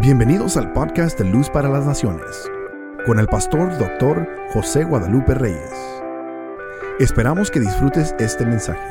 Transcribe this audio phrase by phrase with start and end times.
[0.00, 2.50] Bienvenidos al podcast de Luz para las Naciones,
[3.06, 5.72] con el pastor doctor José Guadalupe Reyes.
[6.98, 8.82] Esperamos que disfrutes este mensaje.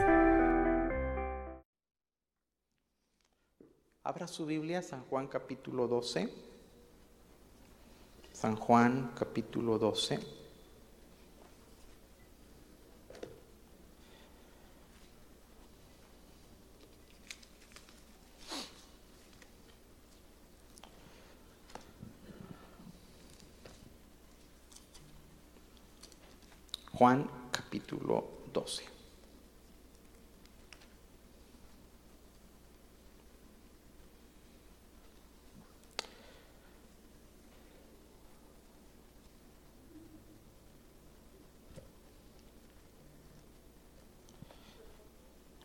[4.04, 6.34] Abra su Biblia, San Juan capítulo 12.
[8.32, 10.43] San Juan capítulo 12.
[27.04, 28.86] Juan capítulo 12.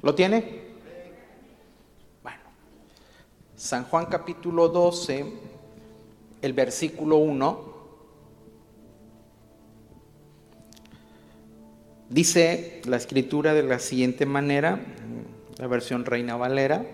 [0.02, 0.42] ¿Lo tiene?
[2.20, 2.40] Bueno,
[3.54, 5.24] San Juan capítulo 12,
[6.42, 7.77] el versículo 1.
[12.18, 14.80] Dice la escritura de la siguiente manera,
[15.56, 16.84] la versión Reina Valera.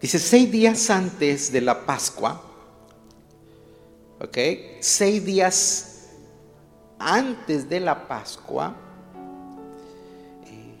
[0.00, 2.40] Dice, seis días antes de la Pascua,
[4.18, 4.38] ¿ok?
[4.80, 6.08] Seis días
[6.98, 8.74] antes de la Pascua,
[10.46, 10.78] eh,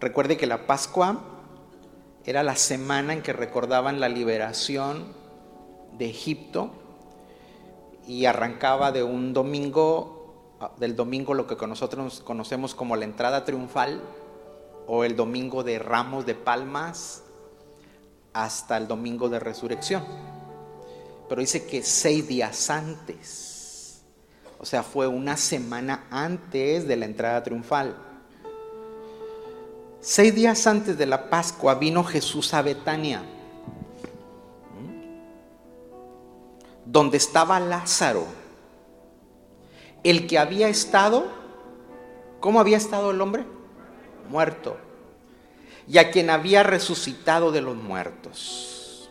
[0.00, 1.22] recuerde que la Pascua
[2.24, 5.04] era la semana en que recordaban la liberación
[5.96, 6.72] de Egipto
[8.06, 10.13] y arrancaba de un domingo,
[10.78, 14.00] del domingo lo que nosotros conocemos como la entrada triunfal
[14.86, 17.22] o el domingo de ramos de palmas
[18.32, 20.04] hasta el domingo de resurrección.
[21.28, 24.02] Pero dice que seis días antes,
[24.58, 27.96] o sea, fue una semana antes de la entrada triunfal.
[30.00, 33.22] Seis días antes de la Pascua vino Jesús a Betania
[36.94, 38.26] donde estaba Lázaro,
[40.04, 41.26] el que había estado,
[42.38, 43.44] ¿cómo había estado el hombre?
[44.28, 44.76] Muerto.
[45.88, 49.10] Y a quien había resucitado de los muertos.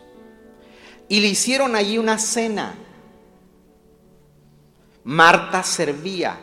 [1.08, 2.76] Y le hicieron allí una cena.
[5.02, 6.38] Marta servía.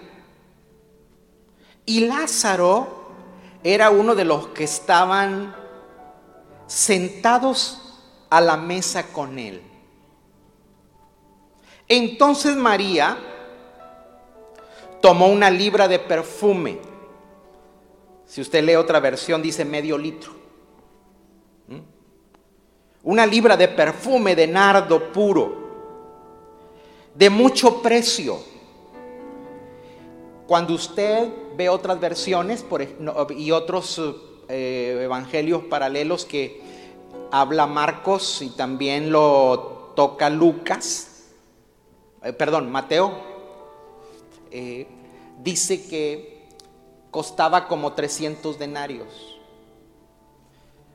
[1.85, 3.09] Y Lázaro
[3.63, 5.55] era uno de los que estaban
[6.67, 9.61] sentados a la mesa con él.
[11.87, 13.17] Entonces María
[15.01, 16.79] tomó una libra de perfume.
[18.25, 20.31] Si usted lee otra versión, dice medio litro.
[21.67, 21.79] ¿Mm?
[23.03, 25.57] Una libra de perfume de nardo puro,
[27.13, 28.39] de mucho precio.
[30.47, 32.65] Cuando usted ve otras versiones
[33.35, 34.01] y otros
[34.47, 36.61] eh, evangelios paralelos que
[37.31, 41.31] habla Marcos y también lo toca Lucas,
[42.23, 43.30] eh, perdón, Mateo,
[44.51, 44.87] eh,
[45.41, 46.47] dice que
[47.09, 49.39] costaba como 300 denarios.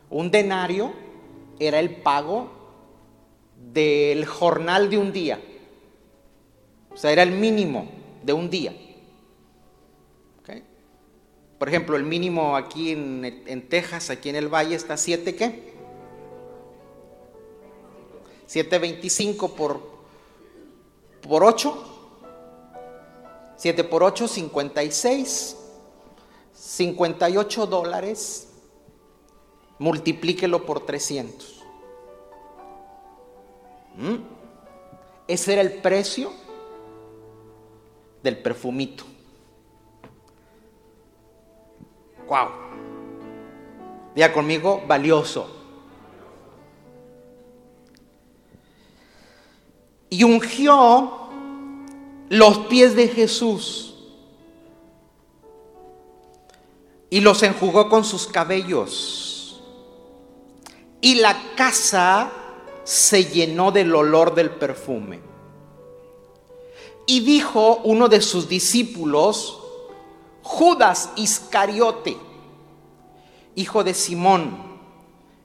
[0.08, 0.92] Un denario
[1.58, 2.48] era el pago
[3.72, 5.40] del jornal de un día.
[6.90, 7.88] O sea, era el mínimo
[8.22, 8.74] de un día.
[11.58, 15.74] Por ejemplo, el mínimo aquí en, en, Texas, aquí en el Valle, está 7 qué?
[18.46, 19.96] 7.25 por
[21.26, 21.95] por 8.
[23.56, 25.56] 7 por 8, 56.
[26.52, 28.48] 58 dólares.
[29.78, 31.64] Multiplíquelo por 300.
[33.96, 34.16] ¿Mm?
[35.28, 36.32] Ese era el precio
[38.22, 39.04] del perfumito.
[42.26, 42.48] Wow.
[44.14, 45.56] Diga conmigo, valioso.
[50.16, 51.25] y ungió
[52.28, 53.94] los pies de Jesús
[57.10, 59.62] y los enjugó con sus cabellos.
[61.00, 62.32] Y la casa
[62.84, 65.20] se llenó del olor del perfume.
[67.06, 69.60] Y dijo uno de sus discípulos,
[70.42, 72.16] Judas Iscariote,
[73.54, 74.78] hijo de Simón,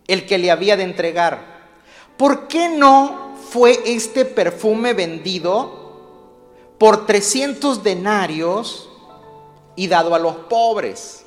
[0.07, 1.69] el que le había de entregar,
[2.17, 5.80] ¿por qué no fue este perfume vendido
[6.81, 8.89] por 300 denarios
[9.75, 11.23] y dado a los pobres.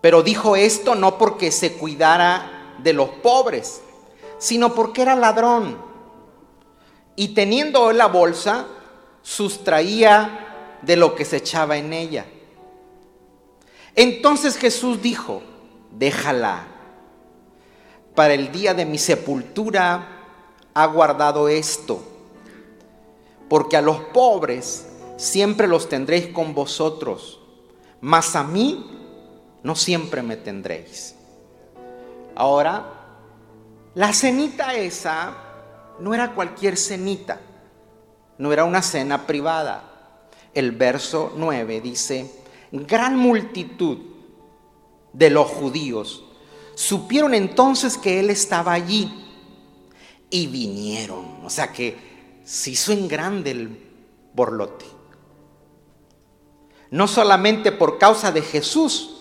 [0.00, 3.82] Pero dijo esto no porque se cuidara de los pobres,
[4.38, 5.76] sino porque era ladrón.
[7.14, 8.64] Y teniendo la bolsa,
[9.20, 12.24] sustraía de lo que se echaba en ella.
[13.96, 15.42] Entonces Jesús dijo,
[15.90, 16.68] déjala
[18.14, 20.08] para el día de mi sepultura
[20.72, 22.02] ha guardado esto,
[23.50, 24.86] porque a los pobres
[25.16, 27.40] siempre los tendréis con vosotros,
[28.00, 28.86] mas a mí
[29.64, 31.16] no siempre me tendréis.
[32.36, 32.92] Ahora,
[33.96, 35.34] la cenita esa
[35.98, 37.40] no era cualquier cenita,
[38.38, 40.28] no era una cena privada.
[40.54, 42.30] El verso 9 dice,
[42.70, 43.98] gran multitud
[45.12, 46.24] de los judíos
[46.76, 49.12] supieron entonces que él estaba allí
[50.30, 51.44] y vinieron.
[51.44, 52.09] O sea que
[52.50, 53.92] se hizo en grande el
[54.34, 54.84] borlote.
[56.90, 59.14] No solamente por causa de Jesús,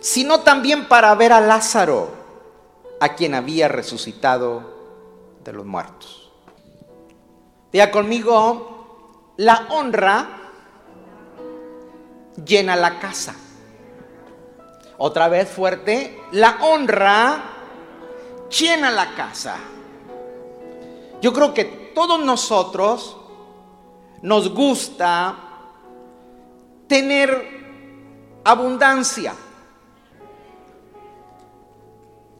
[0.00, 2.12] sino también para ver a Lázaro,
[3.00, 4.72] a quien había resucitado
[5.42, 6.30] de los muertos.
[7.72, 10.52] Diga conmigo, la honra
[12.46, 13.34] llena la casa.
[14.98, 17.42] Otra vez fuerte, la honra
[18.48, 19.56] llena la casa.
[21.20, 23.16] Yo creo que todos nosotros
[24.22, 25.36] nos gusta
[26.86, 29.34] tener abundancia.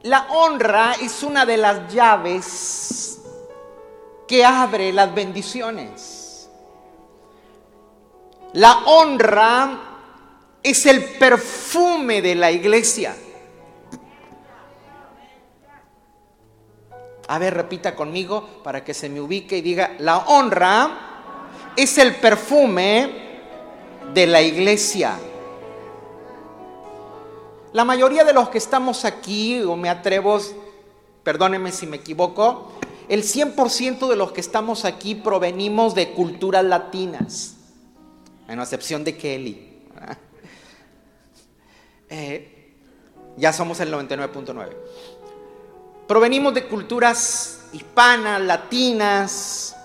[0.03, 3.23] La honra es una de las llaves
[4.29, 6.51] que abre las bendiciones.
[8.53, 9.79] La honra
[10.63, 13.17] es el perfume de la iglesia.
[17.27, 21.15] A ver, repita conmigo para que se me ubique y diga, la honra
[21.77, 23.25] es el perfume
[24.13, 25.19] de la iglesia.
[27.73, 30.39] La mayoría de los que estamos aquí, o me atrevo,
[31.23, 32.73] perdónenme si me equivoco,
[33.09, 37.57] el 100% de los que estamos aquí provenimos de culturas latinas,
[38.49, 39.71] en excepción de Kelly.
[42.11, 42.77] Eh,
[43.37, 44.69] ya somos el 99.9.
[46.07, 49.77] Provenimos de culturas hispanas, latinas.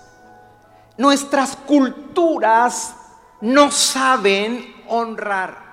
[0.98, 2.94] Nuestras culturas
[3.40, 5.70] no saben honrar.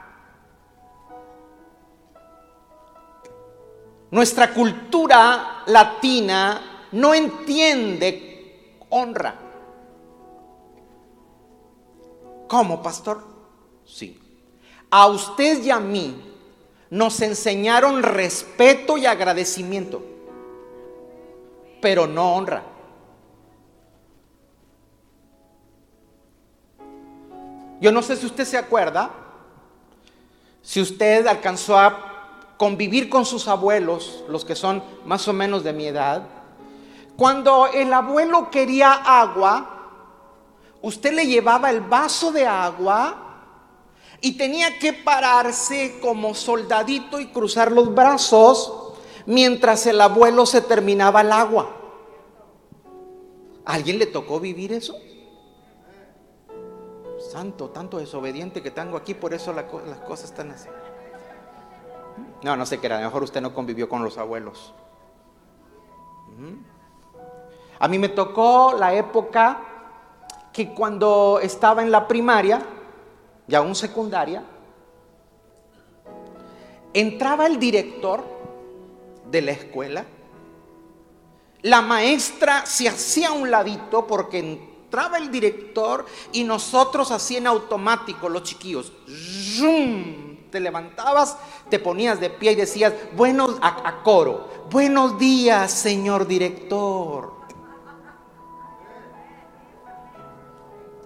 [4.09, 9.35] Nuestra cultura latina no entiende honra.
[12.47, 13.21] ¿Cómo, pastor?
[13.85, 14.17] Sí.
[14.89, 16.23] A usted y a mí
[16.89, 20.16] nos enseñaron respeto y agradecimiento
[21.81, 22.63] pero no honra.
[27.79, 29.11] Yo no sé si usted se acuerda,
[30.63, 35.73] si usted alcanzó a convivir con sus abuelos, los que son más o menos de
[35.73, 36.23] mi edad,
[37.15, 39.69] cuando el abuelo quería agua,
[40.81, 43.23] usted le llevaba el vaso de agua
[44.21, 48.86] y tenía que pararse como soldadito y cruzar los brazos
[49.27, 51.69] mientras el abuelo se terminaba el agua.
[53.65, 54.95] ¿A alguien le tocó vivir eso?
[57.31, 60.69] Santo, tanto desobediente que tengo aquí, por eso las cosas están así.
[62.41, 64.73] No, no sé qué era, a lo mejor usted no convivió con los abuelos.
[67.79, 69.59] A mí me tocó la época
[70.53, 72.61] que cuando estaba en la primaria,
[73.47, 74.43] y aún secundaria,
[76.93, 78.36] entraba el director
[79.31, 80.05] de la escuela.
[81.63, 88.43] La maestra se hacía un ladito porque entraba el director y nosotros así automático, los
[88.43, 88.93] chiquillos,
[90.51, 91.37] te levantabas,
[91.69, 97.35] te ponías de pie y decías, buenos a, coro, buenos días, señor director.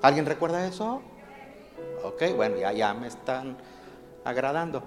[0.02, 1.02] ¿Alguien recuerda eso?
[2.04, 3.58] Ok, bueno, ya, ya me están
[4.24, 4.84] agradando.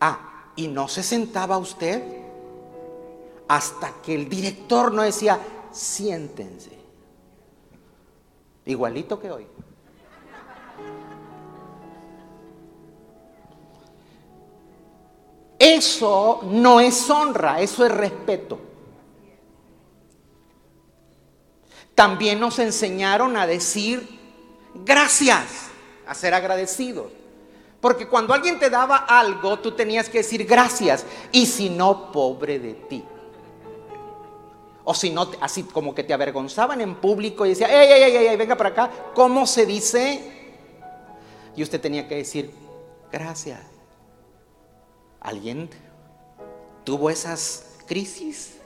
[0.00, 2.02] Ah, y no se sentaba usted
[3.48, 5.38] hasta que el director no decía,
[5.72, 6.78] siéntense.
[8.64, 9.46] Igualito que hoy.
[15.58, 18.58] Eso no es honra, eso es respeto.
[21.94, 24.18] También nos enseñaron a decir
[24.74, 25.68] gracias,
[26.06, 27.12] a ser agradecidos.
[27.82, 31.04] Porque cuando alguien te daba algo, tú tenías que decir gracias.
[31.32, 33.04] Y si no, pobre de ti.
[34.84, 38.26] O si no, así como que te avergonzaban en público y decía, ey, ey, ey,
[38.28, 38.90] ey, venga para acá.
[39.16, 40.54] ¿Cómo se dice?
[41.56, 42.54] Y usted tenía que decir,
[43.10, 43.60] gracias.
[45.18, 45.68] ¿Alguien
[46.84, 48.58] tuvo esas crisis?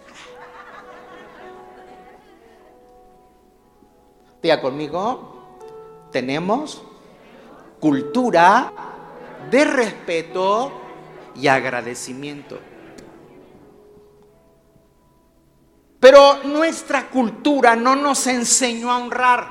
[4.43, 5.57] Diga conmigo,
[6.13, 6.83] tenemos
[7.81, 8.86] cultura
[9.51, 10.73] de respeto
[11.35, 12.59] y agradecimiento.
[16.01, 19.49] Pero nuestra cultura no nos enseñó a honrar.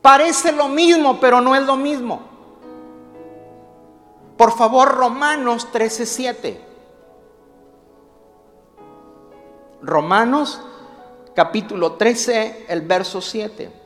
[0.00, 2.20] Parece lo mismo, pero no es lo mismo.
[4.36, 6.60] Por favor, Romanos 13:7.
[9.80, 10.60] Romanos
[11.34, 13.83] capítulo 13, el verso 7.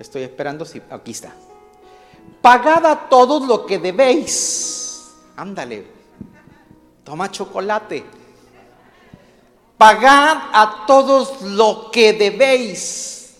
[0.00, 1.34] Estoy esperando si aquí está.
[2.40, 5.14] Pagad a todos lo que debéis.
[5.36, 5.86] Ándale.
[7.04, 8.02] Toma chocolate.
[9.76, 13.36] Pagad a todos lo que debéis.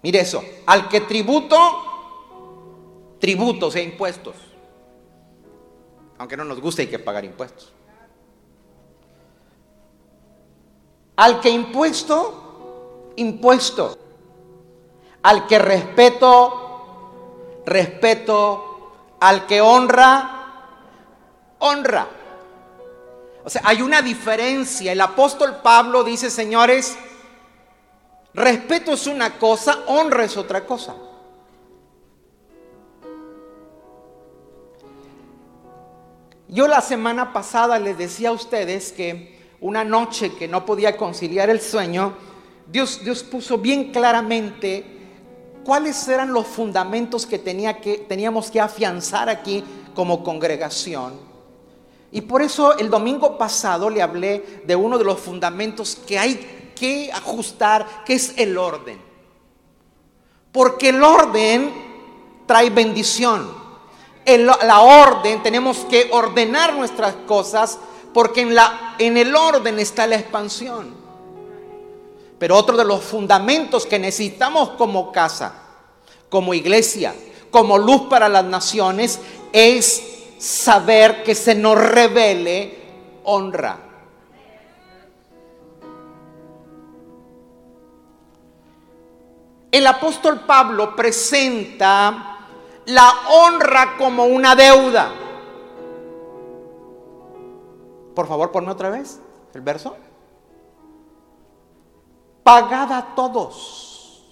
[0.00, 0.44] Mire eso.
[0.66, 1.56] Al que tributo,
[3.18, 4.36] tributos e impuestos.
[6.18, 7.72] Aunque no nos guste, hay que pagar impuestos.
[11.16, 14.03] Al que impuesto, impuesto.
[15.24, 18.70] Al que respeto, respeto.
[19.20, 20.66] Al que honra,
[21.60, 22.06] honra.
[23.42, 24.92] O sea, hay una diferencia.
[24.92, 26.98] El apóstol Pablo dice, señores,
[28.34, 30.94] respeto es una cosa, honra es otra cosa.
[36.48, 41.48] Yo la semana pasada les decía a ustedes que una noche que no podía conciliar
[41.48, 42.12] el sueño,
[42.66, 44.94] Dios, Dios puso bien claramente
[45.64, 51.14] cuáles eran los fundamentos que, tenía que teníamos que afianzar aquí como congregación.
[52.12, 56.72] Y por eso el domingo pasado le hablé de uno de los fundamentos que hay
[56.76, 59.00] que ajustar, que es el orden.
[60.52, 61.72] Porque el orden
[62.46, 63.64] trae bendición
[64.26, 67.78] en la orden, tenemos que ordenar nuestras cosas
[68.12, 71.03] porque en, la, en el orden está la expansión.
[72.38, 75.54] Pero otro de los fundamentos que necesitamos como casa,
[76.28, 77.14] como iglesia,
[77.50, 79.20] como luz para las naciones,
[79.52, 80.02] es
[80.38, 82.78] saber que se nos revele
[83.24, 83.78] honra.
[89.70, 92.38] El apóstol Pablo presenta
[92.86, 95.12] la honra como una deuda.
[98.14, 99.20] Por favor, ponme otra vez
[99.52, 99.96] el verso.
[102.44, 104.22] Pagada a todos.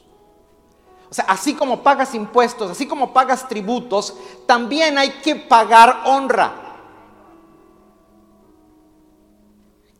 [1.10, 4.14] O sea, así como pagas impuestos, así como pagas tributos,
[4.46, 6.52] también hay que pagar honra.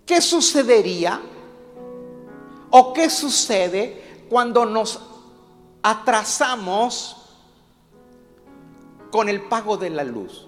[0.06, 1.20] ¿Qué sucedería
[2.70, 5.00] o qué sucede cuando nos
[5.82, 7.16] atrasamos
[9.10, 10.46] con el pago de la luz.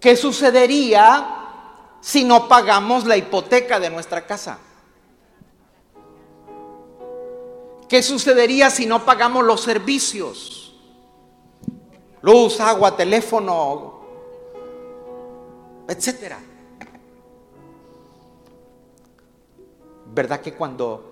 [0.00, 1.39] ¿Qué sucedería
[2.00, 4.58] si no pagamos la hipoteca de nuestra casa?
[7.88, 10.74] ¿Qué sucedería si no pagamos los servicios?
[12.22, 14.00] Luz, agua, teléfono,
[15.88, 16.38] etcétera.
[20.12, 21.10] ¿Verdad que cuando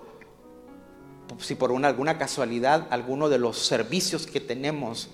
[1.37, 5.09] si por una, alguna casualidad alguno de los servicios que tenemos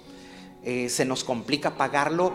[0.64, 2.32] eh, se nos complica pagarlo,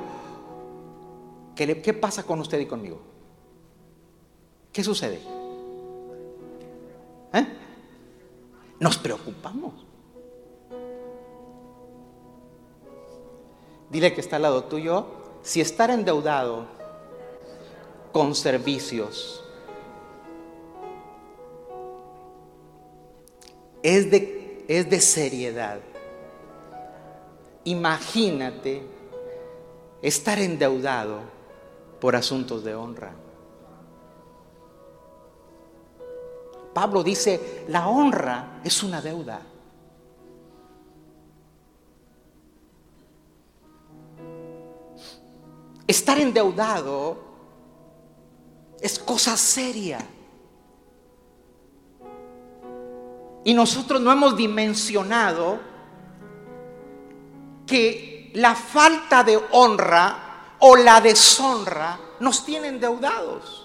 [1.56, 3.10] ¿qué, ¿qué pasa con usted y conmigo?
[4.73, 5.21] ¿Qué sucede?
[7.33, 7.47] ¿Eh?
[8.79, 9.75] Nos preocupamos.
[13.91, 15.07] Dile que está al lado tuyo,
[15.43, 16.67] si estar endeudado
[18.12, 19.43] con servicios
[23.83, 25.81] es de, es de seriedad.
[27.65, 28.83] Imagínate
[30.03, 31.21] estar endeudado
[32.00, 33.12] por asuntos de honra.
[36.73, 39.41] Pablo dice, la honra es una deuda.
[45.87, 47.19] Estar endeudado
[48.81, 49.99] es cosa seria.
[53.43, 55.59] Y nosotros no hemos dimensionado
[57.67, 63.60] que la falta de honra o la deshonra nos tiene endeudados.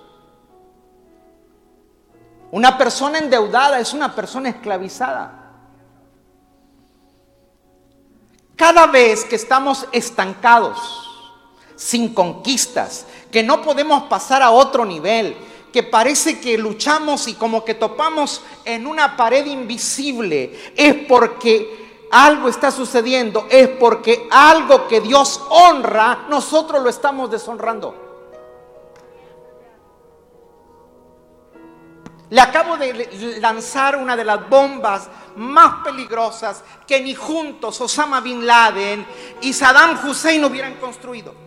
[2.52, 5.42] Una persona endeudada es una persona esclavizada.
[8.56, 10.78] Cada vez que estamos estancados,
[11.75, 15.36] sin conquistas, que no podemos pasar a otro nivel,
[15.74, 22.48] que parece que luchamos y como que topamos en una pared invisible, es porque algo
[22.48, 28.05] está sucediendo, es porque algo que Dios honra, nosotros lo estamos deshonrando.
[32.29, 38.46] Le acabo de lanzar una de las bombas más peligrosas que ni juntos Osama Bin
[38.46, 39.05] Laden
[39.41, 41.46] y Saddam Hussein hubieran construido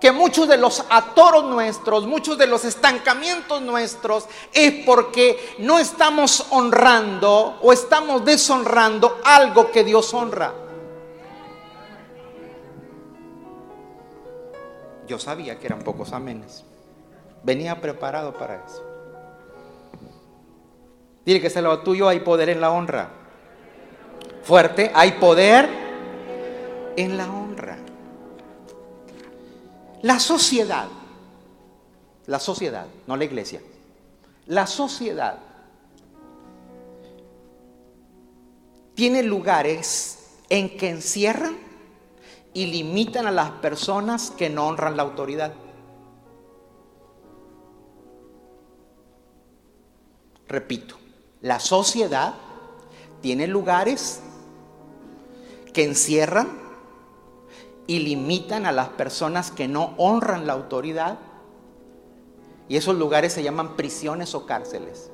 [0.00, 6.46] que muchos de los atoros nuestros, muchos de los estancamientos nuestros es porque no estamos
[6.50, 10.54] honrando o estamos deshonrando algo que Dios honra.
[15.06, 16.64] Yo sabía que eran pocos amenes.
[17.42, 18.84] Venía preparado para eso.
[21.24, 23.10] Dile que se lo tuyo hay poder en la honra.
[24.42, 25.68] Fuerte, hay poder
[26.96, 27.78] en la honra.
[30.02, 30.86] La sociedad,
[32.26, 33.60] la sociedad, no la iglesia,
[34.46, 35.38] la sociedad
[38.94, 40.18] tiene lugares
[40.48, 41.56] en que encierran
[42.54, 45.52] y limitan a las personas que no honran la autoridad.
[50.48, 50.96] Repito,
[51.42, 52.34] la sociedad
[53.20, 54.20] tiene lugares
[55.72, 56.48] que encierran
[57.86, 61.18] y limitan a las personas que no honran la autoridad.
[62.68, 65.10] Y esos lugares se llaman prisiones o cárceles.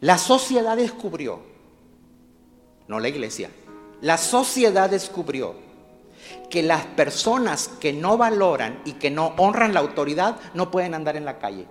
[0.00, 1.40] La sociedad descubrió,
[2.88, 3.50] no la iglesia,
[4.00, 5.54] la sociedad descubrió
[6.50, 11.16] que las personas que no valoran y que no honran la autoridad no pueden andar
[11.16, 11.66] en la calle.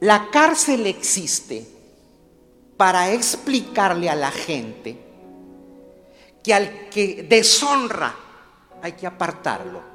[0.00, 1.66] La cárcel existe
[2.78, 4.96] para explicarle a la gente
[6.42, 8.14] que al que deshonra
[8.82, 9.89] hay que apartarlo.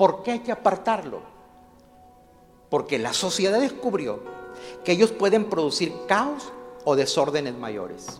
[0.00, 1.20] ¿Por qué hay que apartarlo?
[2.70, 4.22] Porque la sociedad descubrió
[4.82, 6.50] que ellos pueden producir caos
[6.86, 8.18] o desórdenes mayores.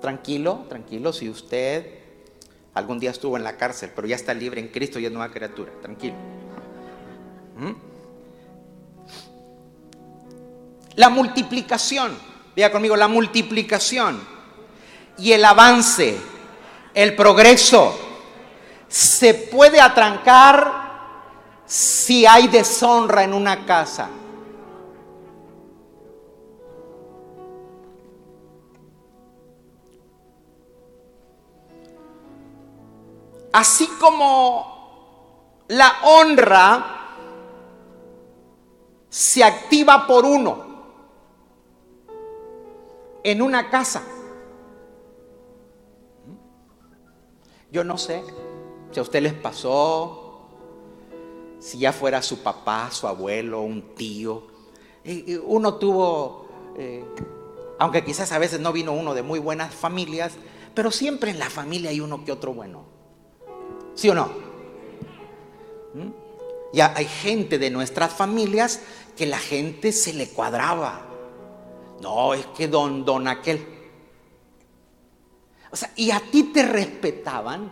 [0.00, 2.00] Tranquilo, tranquilo, si usted
[2.74, 5.32] algún día estuvo en la cárcel, pero ya está libre en Cristo y es nueva
[5.32, 6.16] criatura, tranquilo.
[7.56, 7.72] ¿Mm?
[10.96, 12.18] La multiplicación,
[12.56, 14.20] diga conmigo, la multiplicación
[15.18, 16.18] y el avance,
[17.02, 17.98] el progreso,
[18.86, 20.70] se puede atrancar
[21.64, 24.10] si hay deshonra en una casa.
[33.50, 36.98] Así como la honra
[39.08, 40.64] se activa por uno
[43.22, 44.02] en una casa.
[47.72, 48.22] Yo no sé
[48.90, 50.48] si a usted les pasó,
[51.60, 54.44] si ya fuera su papá, su abuelo, un tío.
[55.44, 57.04] Uno tuvo, eh,
[57.78, 60.32] aunque quizás a veces no vino uno de muy buenas familias,
[60.74, 62.84] pero siempre en la familia hay uno que otro bueno.
[63.94, 64.30] ¿Sí o no?
[65.94, 66.10] ¿Mm?
[66.72, 68.80] Ya hay gente de nuestras familias
[69.16, 71.06] que la gente se le cuadraba.
[72.00, 73.66] No, es que don, don aquel.
[75.96, 77.70] Y a ti te respetaban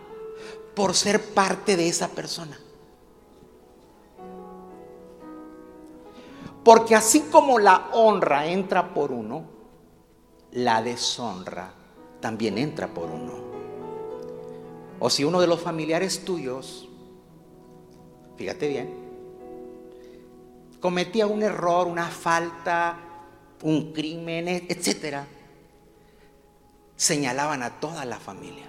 [0.75, 2.57] por ser parte de esa persona.
[6.63, 9.43] Porque así como la honra entra por uno,
[10.51, 11.73] la deshonra
[12.19, 13.33] también entra por uno.
[14.99, 16.87] O si uno de los familiares tuyos,
[18.35, 18.93] fíjate bien,
[20.79, 22.97] cometía un error, una falta,
[23.63, 25.23] un crimen, etc.,
[26.99, 28.67] señalaban a toda la familia.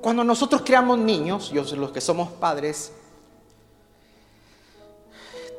[0.00, 2.92] Cuando nosotros creamos niños, yo los que somos padres,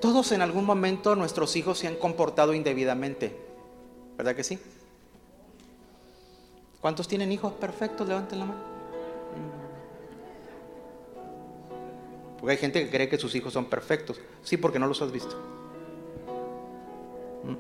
[0.02, 3.40] todos en algún momento nuestros hijos se han comportado indebidamente.
[4.18, 4.58] ¿Verdad que sí?
[6.82, 8.08] ¿Cuántos tienen hijos perfectos?
[8.08, 8.75] Levanten la mano.
[12.46, 14.18] Porque hay gente que cree que sus hijos son perfectos.
[14.44, 15.36] Sí, porque no los has visto.
[17.44, 17.56] Mm.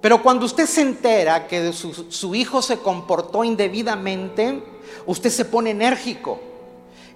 [0.00, 4.62] Pero cuando usted se entera que su, su, hijo se comportó indebidamente,
[5.04, 6.40] usted se pone enérgico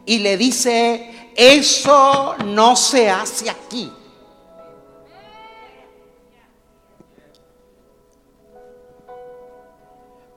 [0.04, 3.90] y le dice, eso no se hace aquí.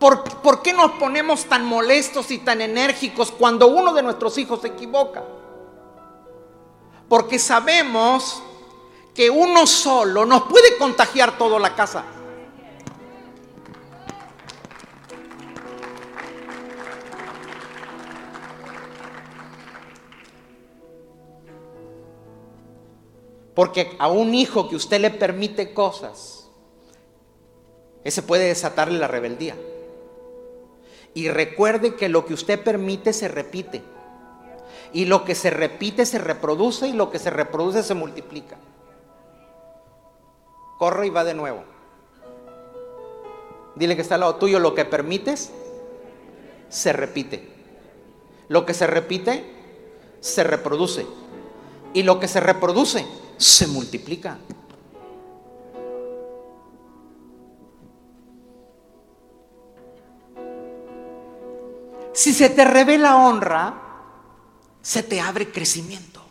[0.02, 4.60] ¿Por, ¿Por, qué nos ponemos tan molestos y tan enérgicos cuando uno de nuestros hijos
[4.62, 5.24] se equivoca?
[7.08, 8.42] Porque sabemos
[9.14, 12.04] que uno solo nos puede contagiar toda la casa.
[23.54, 26.50] Porque a un hijo que usted le permite cosas,
[28.04, 29.56] ese puede desatarle la rebeldía.
[31.14, 33.82] Y recuerde que lo que usted permite se repite.
[34.94, 38.58] Y lo que se repite se reproduce y lo que se reproduce se multiplica.
[40.78, 41.64] Corre y va de nuevo.
[43.76, 45.52] Dile que está al lado tuyo, lo que permites
[46.70, 47.48] se repite.
[48.48, 49.46] Lo que se repite
[50.20, 51.06] se reproduce.
[51.94, 53.06] Y lo que se reproduce
[53.38, 54.38] se multiplica.
[62.14, 63.74] Si se te revela honra,
[64.82, 66.22] se te abre crecimiento.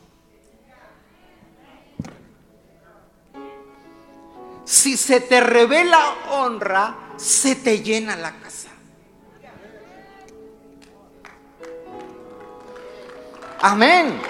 [4.64, 5.99] Si se te revela
[6.31, 8.69] honra, se te llena la casa.
[13.62, 14.21] Amén.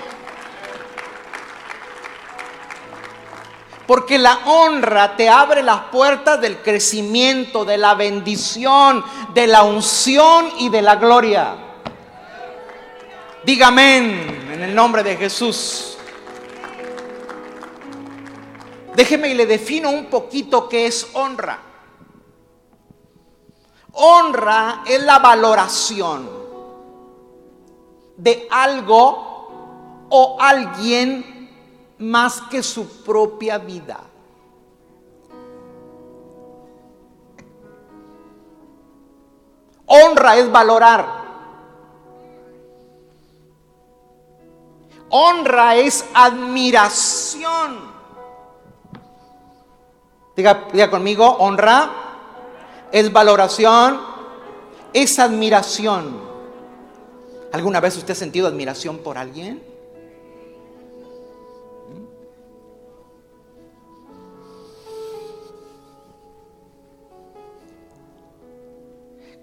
[3.91, 10.49] Porque la honra te abre las puertas del crecimiento, de la bendición, de la unción
[10.61, 11.57] y de la gloria.
[13.43, 13.97] Dígame
[14.55, 15.99] en el nombre de Jesús.
[18.95, 21.59] Déjeme y le defino un poquito qué es honra.
[23.95, 26.31] Honra es la valoración
[28.17, 31.40] de algo o alguien
[32.01, 34.01] más que su propia vida.
[39.87, 41.21] Honra es valorar.
[45.11, 47.91] Honra es admiración.
[50.37, 51.91] Diga, diga, conmigo, honra
[52.93, 54.01] es valoración,
[54.93, 56.21] es admiración.
[57.53, 59.70] ¿Alguna vez usted ha sentido admiración por alguien?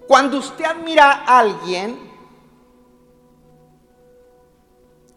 [0.07, 1.99] Cuando usted admira a alguien,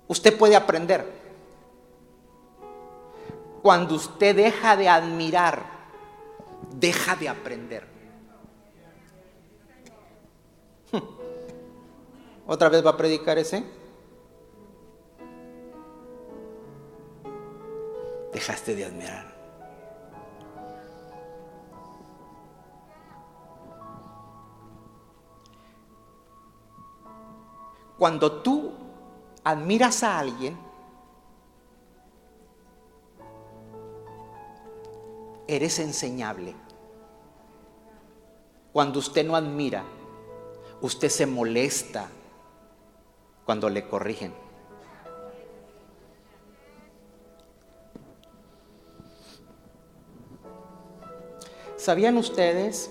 [0.09, 1.07] usted puede aprender.
[3.63, 5.65] Cuando usted deja de admirar,
[6.75, 7.87] deja de aprender.
[12.47, 13.63] ¿Otra vez va a predicar ese?
[18.33, 19.30] Dejaste de admirar.
[28.01, 28.73] Cuando tú
[29.45, 30.57] admiras a alguien,
[35.47, 36.55] eres enseñable.
[38.73, 39.85] Cuando usted no admira,
[40.81, 42.09] usted se molesta
[43.45, 44.33] cuando le corrigen.
[51.77, 52.91] ¿Sabían ustedes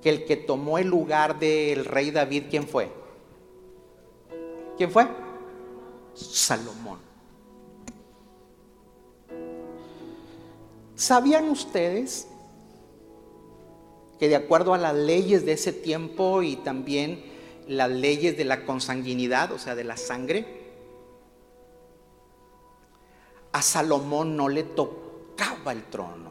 [0.00, 2.99] que el que tomó el lugar del rey David, ¿quién fue?
[4.80, 5.06] ¿Quién fue?
[6.14, 6.98] Salomón.
[10.94, 12.26] ¿Sabían ustedes
[14.18, 17.22] que de acuerdo a las leyes de ese tiempo y también
[17.68, 20.46] las leyes de la consanguinidad, o sea, de la sangre,
[23.52, 26.30] a Salomón no le tocaba el trono?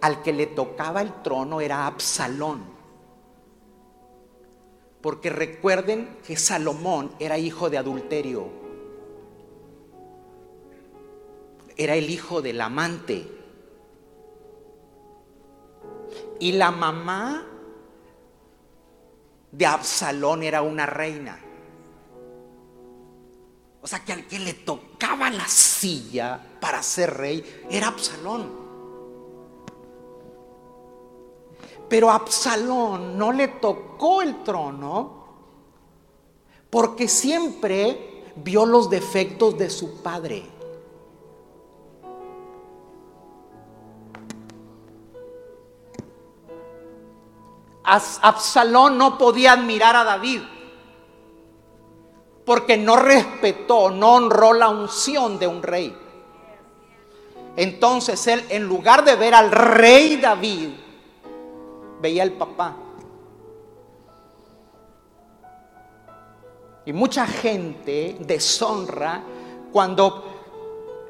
[0.00, 2.79] Al que le tocaba el trono era Absalón.
[5.00, 8.48] Porque recuerden que Salomón era hijo de adulterio.
[11.76, 13.26] Era el hijo del amante.
[16.38, 17.46] Y la mamá
[19.52, 21.40] de Absalón era una reina.
[23.82, 28.59] O sea que al que le tocaba la silla para ser rey era Absalón.
[31.90, 35.24] Pero Absalón no le tocó el trono
[36.70, 40.46] porque siempre vio los defectos de su padre.
[47.82, 50.42] Absalón no podía admirar a David
[52.44, 55.96] porque no respetó, no honró la unción de un rey.
[57.56, 60.68] Entonces él, en lugar de ver al rey David,
[62.00, 62.76] veía al papá.
[66.86, 69.22] Y mucha gente deshonra
[69.72, 70.24] cuando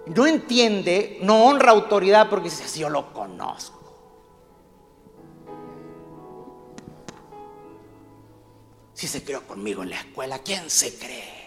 [0.06, 3.78] no entiende, no honra autoridad porque dice, yo lo conozco.
[8.92, 11.40] Si se creó conmigo en la escuela, ¿quién se cree?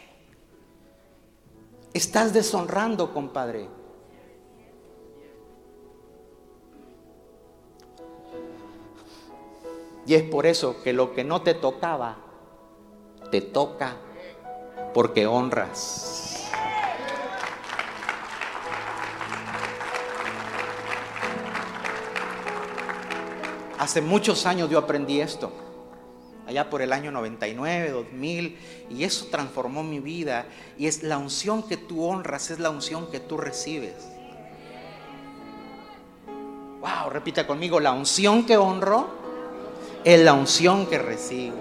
[1.94, 3.70] Estás deshonrando, compadre.
[10.06, 12.18] Y es por eso que lo que no te tocaba,
[13.32, 13.96] te toca
[14.94, 16.50] porque honras.
[23.80, 25.52] Hace muchos años yo aprendí esto,
[26.48, 28.58] allá por el año 99, 2000,
[28.90, 30.46] y eso transformó mi vida.
[30.78, 33.96] Y es la unción que tú honras, es la unción que tú recibes.
[36.80, 39.23] Wow, repita conmigo, la unción que honro
[40.04, 41.58] es la unción que recibo.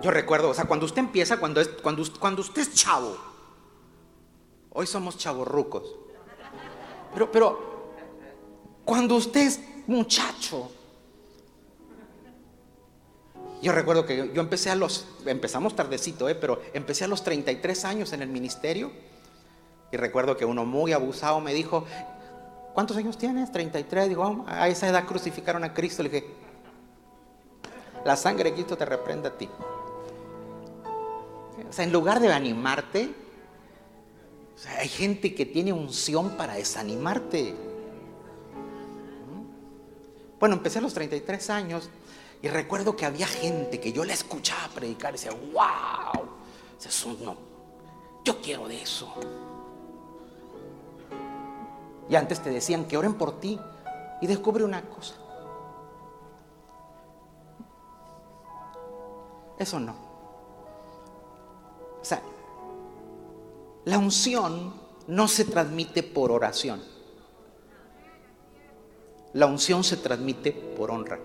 [0.00, 0.02] Mm.
[0.02, 3.16] Yo recuerdo, o sea, cuando usted empieza, cuando, es, cuando, cuando usted es chavo,
[4.70, 5.94] hoy somos chavorrucos,
[7.12, 7.92] pero, pero
[8.84, 10.70] cuando usted es muchacho,
[13.60, 17.84] yo recuerdo que yo empecé a los, empezamos tardecito, eh, pero empecé a los 33
[17.84, 18.92] años en el ministerio
[19.90, 21.84] y recuerdo que uno muy abusado me dijo,
[22.74, 23.50] ¿cuántos años tienes?
[23.50, 24.08] 33.
[24.08, 26.02] Digo, a esa edad crucificaron a Cristo.
[26.02, 26.26] Le dije,
[28.04, 29.48] la sangre de Cristo te reprende a ti.
[31.68, 33.14] O sea, en lugar de animarte,
[34.78, 37.54] hay gente que tiene unción para desanimarte.
[40.38, 41.90] Bueno, empecé a los 33 años
[42.42, 46.28] y recuerdo que había gente que yo le escuchaba predicar y decía, wow,
[47.24, 47.36] no,
[48.24, 49.12] yo quiero de eso.
[52.08, 53.58] Y antes te decían que oren por ti.
[54.20, 55.14] Y descubre una cosa.
[59.58, 59.94] Eso no.
[62.00, 62.22] O sea,
[63.84, 64.74] la unción
[65.06, 66.82] no se transmite por oración.
[69.32, 71.18] La unción se transmite por honra.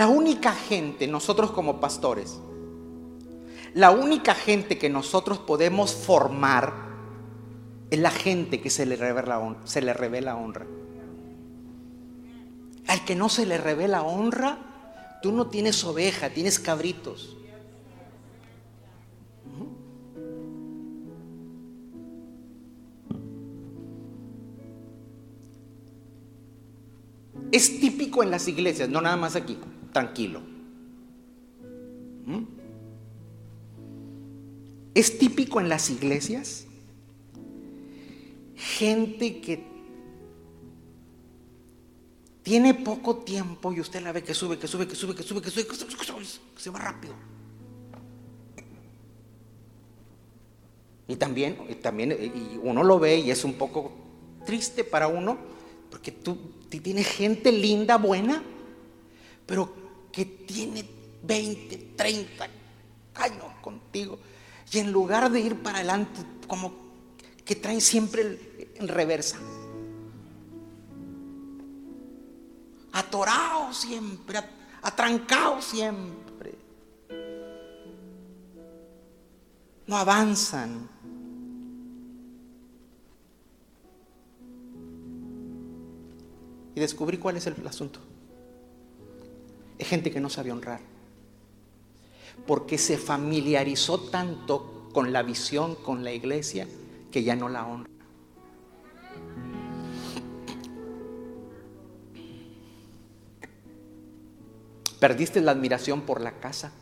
[0.00, 2.40] La única gente, nosotros como pastores,
[3.74, 6.72] la única gente que nosotros podemos formar
[7.90, 10.66] es la gente que se le revela, se le revela honra.
[12.86, 17.36] Al que no se le revela honra, tú no tienes oveja, tienes cabritos.
[27.52, 29.58] Es típico en las iglesias, no nada más aquí
[29.92, 30.40] tranquilo.
[32.26, 32.44] ¿Mm?
[34.94, 36.66] Es típico en las iglesias
[38.60, 39.64] gente que
[42.42, 45.40] tiene poco tiempo y usted la ve que sube, que sube, que sube, que sube,
[45.40, 46.24] que sube, que sube, que sube,
[46.54, 47.14] que se va rápido.
[51.08, 53.92] Y también, y también y uno lo ve y es un poco
[54.46, 55.38] triste para uno,
[55.90, 56.36] porque tú
[56.68, 58.42] tienes gente linda, buena,
[59.50, 59.68] pero
[60.12, 60.88] que tiene
[61.24, 62.48] 20, 30
[63.16, 64.16] años contigo.
[64.70, 66.72] Y en lugar de ir para adelante, como
[67.44, 69.38] que traen siempre en reversa.
[72.92, 74.38] Atorados siempre,
[74.82, 76.54] atrancados siempre.
[79.84, 80.88] No avanzan.
[86.72, 88.09] Y descubrí cuál es el asunto.
[89.80, 90.78] Es gente que no sabe honrar.
[92.46, 96.68] Porque se familiarizó tanto con la visión, con la iglesia,
[97.10, 97.88] que ya no la honra.
[105.00, 106.72] Perdiste la admiración por la casa,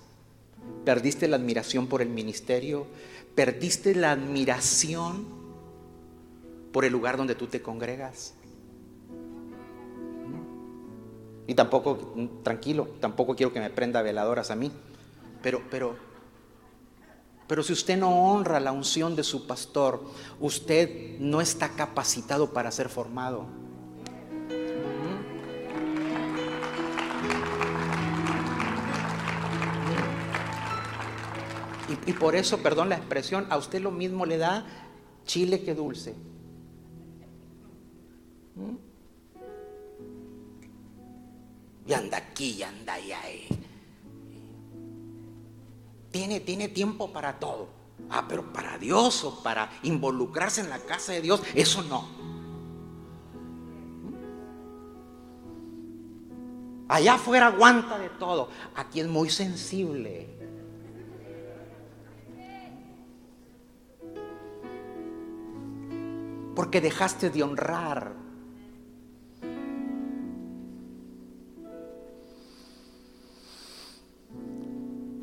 [0.84, 2.84] perdiste la admiración por el ministerio,
[3.36, 5.24] perdiste la admiración
[6.72, 8.34] por el lugar donde tú te congregas.
[11.48, 14.70] Y tampoco, tranquilo, tampoco quiero que me prenda veladoras a mí.
[15.42, 15.96] Pero, pero,
[17.46, 20.04] pero si usted no honra la unción de su pastor,
[20.40, 23.46] usted no está capacitado para ser formado.
[32.04, 34.66] Y por eso, perdón la expresión, a usted lo mismo le da
[35.24, 36.14] chile que dulce.
[38.54, 38.87] ¿Mm?
[41.88, 43.18] Y anda aquí, y anda allá.
[46.10, 47.70] Tiene, tiene tiempo para todo.
[48.10, 52.06] Ah, pero para Dios o para involucrarse en la casa de Dios, eso no.
[56.88, 58.50] Allá afuera aguanta de todo.
[58.76, 60.28] Aquí es muy sensible.
[66.54, 68.17] Porque dejaste de honrar.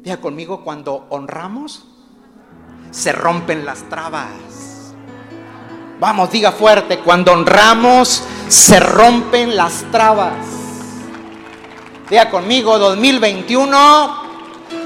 [0.06, 1.84] Diga conmigo, cuando honramos,
[2.92, 4.30] se rompen las trabas.
[6.00, 10.46] Vamos, diga fuerte, cuando honramos, se rompen las trabas.
[12.08, 14.16] Diga conmigo, 2021,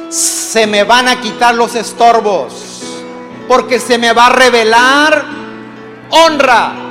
[0.08, 2.82] se me van a quitar los estorbos,
[3.50, 5.26] porque se me va a revelar
[6.12, 6.89] honra.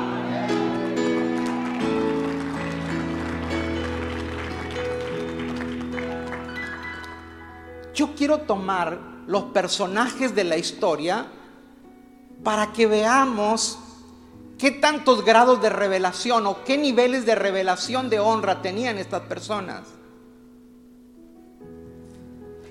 [7.99, 11.27] Yo quiero tomar los personajes de la historia
[12.45, 13.77] para que veamos
[14.57, 19.81] qué tantos grados de revelación o qué niveles de revelación de honra tenían estas personas.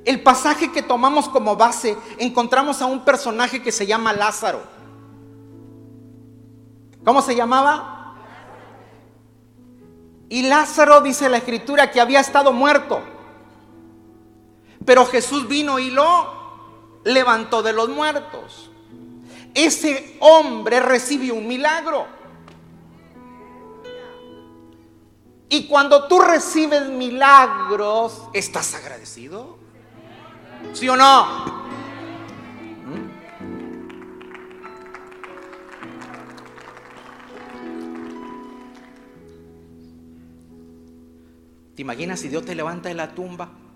[0.06, 4.62] El pasaje que tomamos como base, encontramos a un personaje que se llama Lázaro.
[7.04, 8.16] ¿Cómo se llamaba?
[10.30, 13.17] Y Lázaro dice la escritura que había estado muerto.
[14.88, 18.72] Pero Jesús vino y lo levantó de los muertos.
[19.54, 22.08] Ese hombre recibió un milagro.
[25.50, 29.58] Y cuando tú recibes milagros, ¿estás agradecido?
[30.72, 31.68] ¿Sí o no?
[41.76, 43.67] ¿Te imaginas si Dios te levanta de la tumba?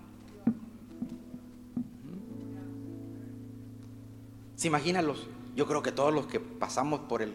[4.62, 5.26] ¿Se los?
[5.56, 7.34] Yo creo que todos los que pasamos por el,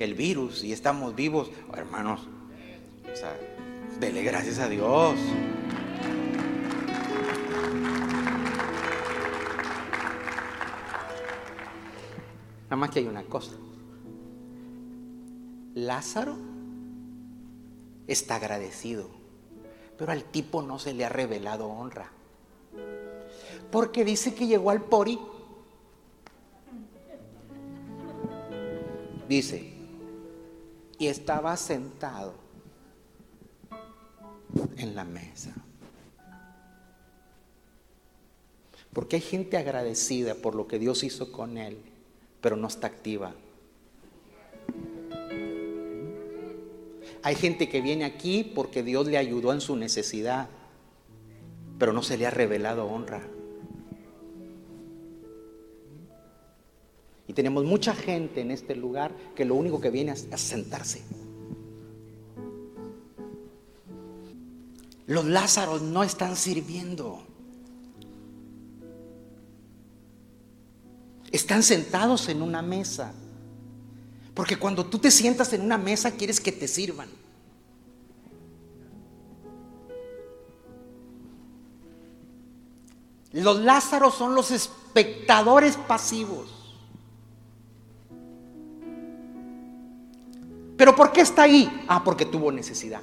[0.00, 2.26] el virus y estamos vivos, hermanos,
[3.04, 3.38] o sea,
[4.00, 5.16] dele gracias a Dios.
[12.64, 13.52] Nada más que hay una cosa.
[15.76, 16.36] Lázaro
[18.08, 19.08] está agradecido,
[19.96, 22.17] pero al tipo no se le ha revelado honra.
[23.70, 25.18] Porque dice que llegó al pori.
[29.28, 29.72] Dice,
[30.98, 32.34] y estaba sentado
[34.76, 35.54] en la mesa.
[38.92, 41.78] Porque hay gente agradecida por lo que Dios hizo con él
[42.40, 43.34] pero no está activa.
[47.22, 50.48] Hay gente que viene aquí porque Dios le ayudó en su necesidad,
[51.78, 53.22] pero no se le ha revelado honra.
[57.28, 61.02] Y tenemos mucha gente en este lugar que lo único que viene es sentarse.
[65.06, 67.22] Los Lázaros no están sirviendo.
[71.30, 73.12] Están sentados en una mesa.
[74.32, 77.08] Porque cuando tú te sientas en una mesa quieres que te sirvan.
[83.32, 86.57] Los Lázaros son los espectadores pasivos.
[90.78, 91.84] ¿Pero por qué está ahí?
[91.88, 93.02] Ah, porque tuvo necesidad.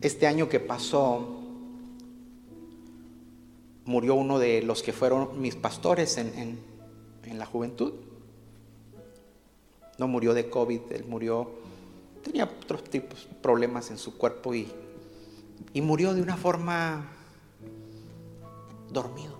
[0.00, 1.40] Este año que pasó,
[3.84, 6.70] murió uno de los que fueron mis pastores en,
[7.36, 7.94] la juventud.
[9.98, 11.50] No murió de COVID, él murió,
[12.22, 14.68] tenía otros tipos de problemas en su cuerpo y,
[15.74, 17.08] y murió de una forma
[18.90, 19.36] dormido.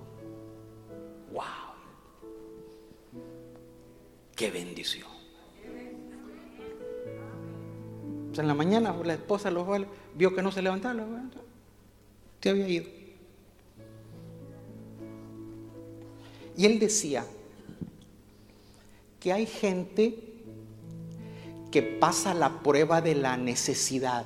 [1.33, 1.60] ¡Wow!
[4.41, 5.07] ¡Qué bendición!
[8.39, 9.67] en la mañana la esposa lo
[10.15, 11.05] vio que no se levantaba,
[12.41, 12.87] se había ido.
[16.57, 17.27] Y él decía
[19.21, 20.17] que hay gente
[21.71, 24.25] que pasa la prueba de la necesidad,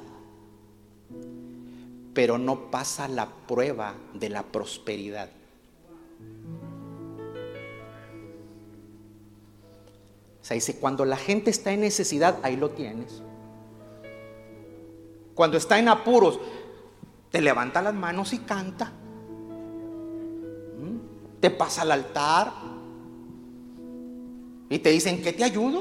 [2.15, 5.29] pero no pasa la prueba de la prosperidad.
[10.45, 13.23] O sea, dice, cuando la gente está en necesidad, ahí lo tienes.
[15.35, 16.39] Cuando está en apuros,
[17.31, 18.93] te levanta las manos y canta.
[20.79, 21.41] ¿Mm?
[21.41, 22.53] Te pasa al altar.
[24.69, 25.81] Y te dicen, ¿qué te ayudo?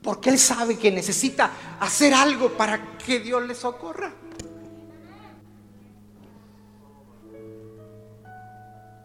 [0.00, 4.12] Porque Él sabe que necesita hacer algo para que Dios le socorra.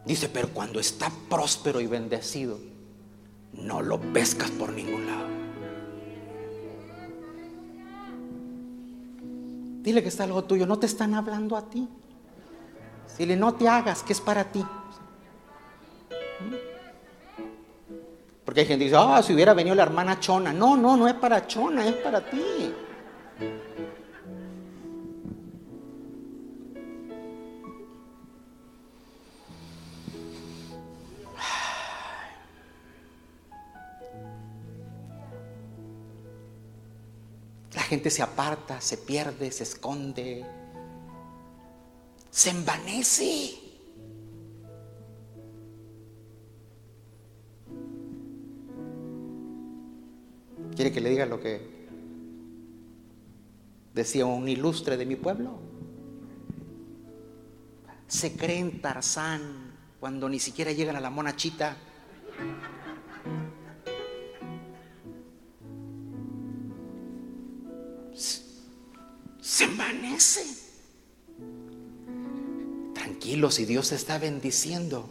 [0.06, 2.60] Dice, pero cuando está próspero y bendecido,
[3.62, 5.28] no lo pescas por ningún lado.
[9.82, 11.88] Dile que está algo tuyo, no te están hablando a ti.
[13.18, 14.66] Dile, no te hagas, que es para ti.
[18.46, 20.54] Porque hay gente que dice, ah, si hubiera venido la hermana Chona.
[20.54, 22.74] No, no, no es para Chona, es para ti.
[37.90, 40.46] Gente se aparta, se pierde, se esconde,
[42.30, 43.56] se envanece.
[50.76, 51.88] ¿Quiere que le diga lo que
[53.96, 55.58] decía un ilustre de mi pueblo?
[58.08, 61.76] Se creen Tarzán cuando ni siquiera llegan a la monachita.
[69.42, 70.44] Se envanece.
[72.94, 75.10] Tranquilo, si Dios te está bendiciendo,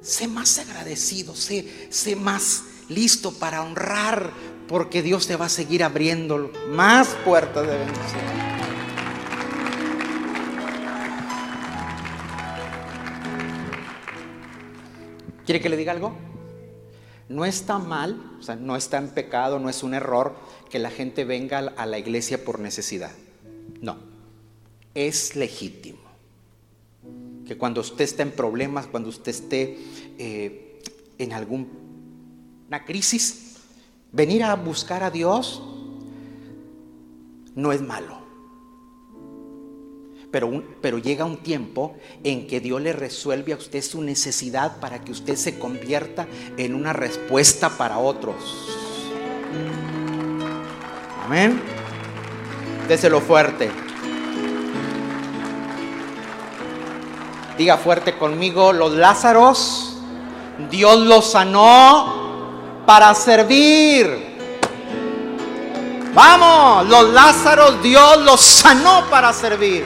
[0.00, 4.32] sé más agradecido, sé, sé más listo para honrar,
[4.68, 8.38] porque Dios te va a seguir abriendo más puertas de bendición.
[15.44, 16.14] ¿Quiere que le diga algo?
[17.30, 20.36] No está mal, o sea, no está en pecado, no es un error
[20.68, 23.12] que la gente venga a la iglesia por necesidad.
[23.80, 23.98] No,
[24.94, 26.08] es legítimo
[27.46, 29.78] que cuando usted está en problemas, cuando usted esté
[30.18, 30.80] eh,
[31.16, 33.56] en alguna crisis,
[34.12, 35.62] venir a buscar a Dios
[37.54, 38.18] no es malo.
[40.30, 45.02] Pero, pero, llega un tiempo en que Dios le resuelve a usted su necesidad para
[45.02, 48.36] que usted se convierta en una respuesta para otros.
[51.28, 51.60] Amén.
[52.88, 53.70] Déselo fuerte.
[57.58, 59.98] Diga fuerte conmigo, los Lázaros,
[60.70, 64.38] Dios los sanó para servir.
[66.14, 69.84] Vamos, los Lázaros, Dios los sanó para servir.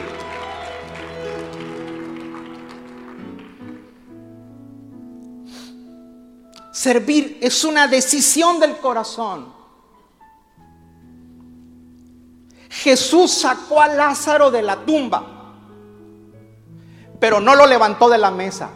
[6.71, 9.52] Servir es una decisión del corazón.
[12.73, 15.23] Jesús sacó a Lázaro de la tumba,
[17.19, 18.71] pero no lo levantó de la mesa.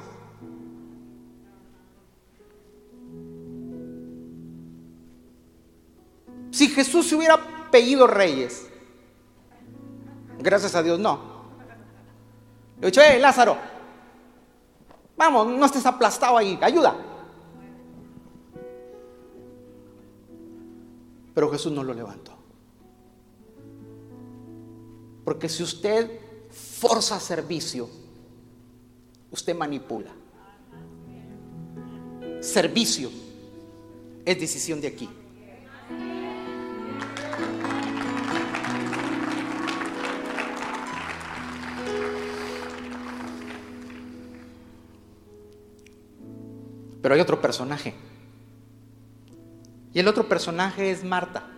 [6.52, 7.40] Si Jesús se hubiera
[7.72, 8.68] pedido reyes,
[10.38, 11.20] gracias a Dios no.
[12.80, 13.58] Le dicho, eh, Lázaro,
[15.18, 16.96] vamos, no estés aplastado ahí, ayuda.
[21.34, 22.37] Pero Jesús no lo levantó.
[25.28, 26.10] Porque si usted
[26.50, 27.90] forza servicio,
[29.30, 30.10] usted manipula.
[32.40, 33.12] Servicio
[34.24, 35.10] es decisión de aquí.
[47.02, 47.94] Pero hay otro personaje.
[49.94, 51.52] Y el otro personaje es Marta.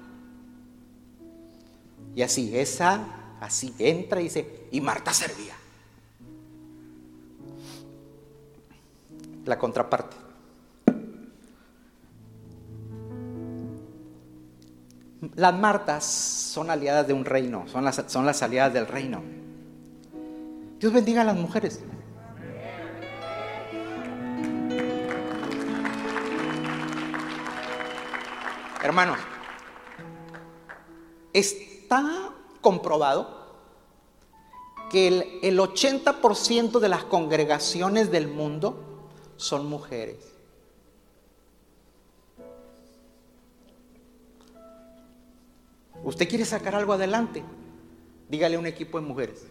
[2.15, 5.55] Y así, esa Así entra y dice, y Marta servía.
[9.45, 10.17] La contraparte.
[15.35, 19.21] Las Martas son aliadas de un reino, son las, son las aliadas del reino.
[20.79, 21.81] Dios bendiga a las mujeres.
[28.81, 29.19] Hermanos,
[31.33, 33.39] está comprobado
[34.89, 38.83] que el, 80% de las congregaciones del mundo
[39.37, 40.17] son mujeres.
[46.03, 47.43] ¿Usted quiere sacar algo adelante?
[48.29, 49.45] Dígale a un equipo de mujeres.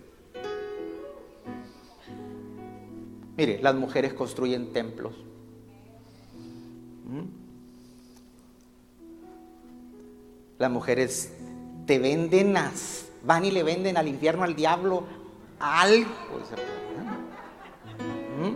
[3.37, 5.15] Mire, las mujeres construyen templos.
[7.05, 7.39] ¿Mm?
[10.59, 11.33] Las mujeres
[11.89, 12.55] te venden
[13.25, 15.05] van y le venden al infierno al diablo
[15.59, 16.11] algo.
[18.39, 18.55] ¿Mm?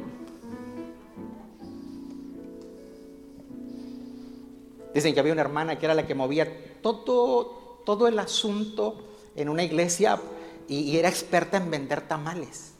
[4.94, 6.46] Dicen que había una hermana que era la que movía
[6.82, 9.02] todo, todo el asunto
[9.34, 10.20] en una iglesia
[10.68, 12.74] y, era experta en vender tamales.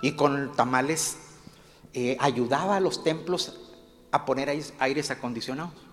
[0.00, 1.18] Y con tamales
[1.92, 3.60] eh, ayudaba a los templos
[4.12, 5.85] a poner aires acondicionados.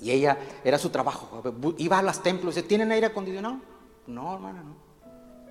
[0.00, 1.42] Y ella, era su trabajo,
[1.78, 3.58] iba a los templos, y ¿tienen aire acondicionado?
[4.06, 4.76] No, hermana, no.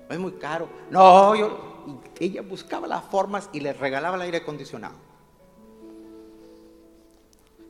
[0.08, 0.68] Es muy caro.
[0.90, 4.94] No, yo, ella buscaba las formas y le regalaba el aire acondicionado.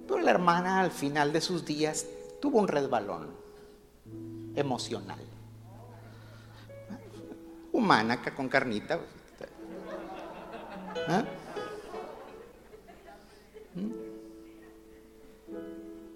[0.06, 2.06] Pero la hermana al final de sus días
[2.40, 3.28] tuvo un resbalón
[4.54, 5.18] emocional.
[7.72, 8.98] Humana, con carnita.
[11.08, 11.24] ¿Ah?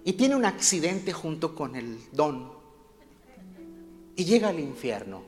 [0.04, 2.50] Y tiene un accidente junto con el don.
[4.16, 5.22] Y llega al infierno.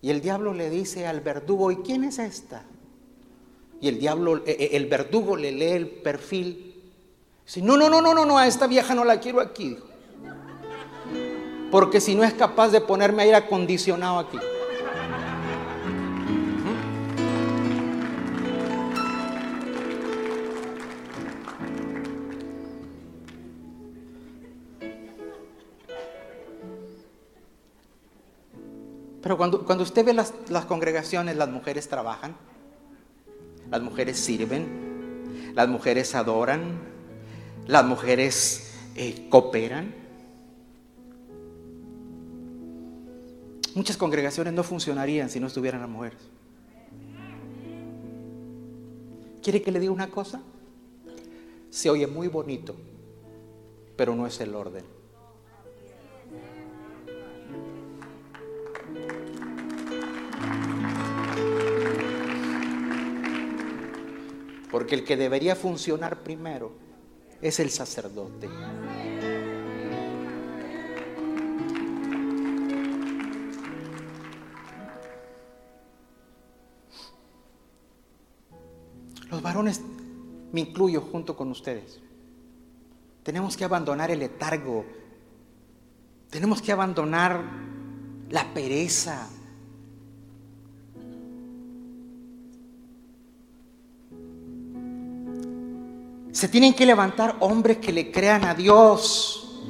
[0.00, 2.64] Y el diablo le dice al verdugo, ¿y quién es esta?
[3.80, 6.74] Y el diablo, eh, eh, el verdugo le lee el perfil.
[7.44, 9.76] Dice, no, no, no, no, no, no, a esta vieja no la quiero aquí.
[11.70, 14.38] Porque si no es capaz de ponerme aire acondicionado aquí.
[29.24, 30.34] Pero cuando, cuando usted ve las,
[30.66, 32.36] congregaciones, las mujeres trabajan,
[33.70, 36.78] las mujeres sirven, las mujeres adoran,
[37.66, 39.94] las mujeres eh, cooperan.
[43.74, 46.18] Muchas congregaciones no funcionarían si no estuvieran las mujeres.
[49.42, 50.42] ¿Quiere que le diga una cosa?
[51.70, 52.76] Se oye muy bonito,
[53.96, 54.84] pero no es el orden.
[64.74, 66.72] Porque el que debería funcionar primero
[67.40, 68.48] es el sacerdote.
[79.30, 79.80] Los varones,
[80.50, 82.00] me incluyo junto con ustedes,
[83.22, 84.84] tenemos que abandonar el letargo,
[86.30, 87.44] tenemos que abandonar
[88.28, 89.28] la pereza,
[96.34, 99.62] Se tienen que levantar hombres que le crean a Dios.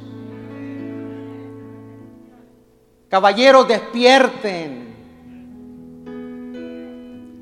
[3.07, 4.95] Caballeros, despierten.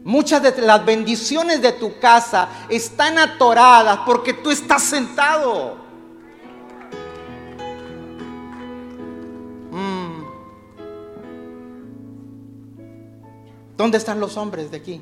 [0.04, 5.78] Muchas de las bendiciones de tu casa están atoradas porque tú estás sentado.
[9.72, 10.24] Mm.
[13.78, 15.02] ¿Dónde están los hombres de aquí?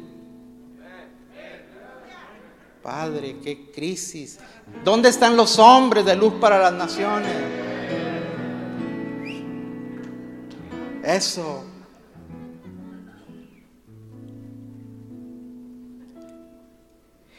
[2.81, 4.39] Padre, qué crisis.
[4.83, 7.35] ¿Dónde están los hombres de luz para las naciones?
[11.03, 11.63] Eso.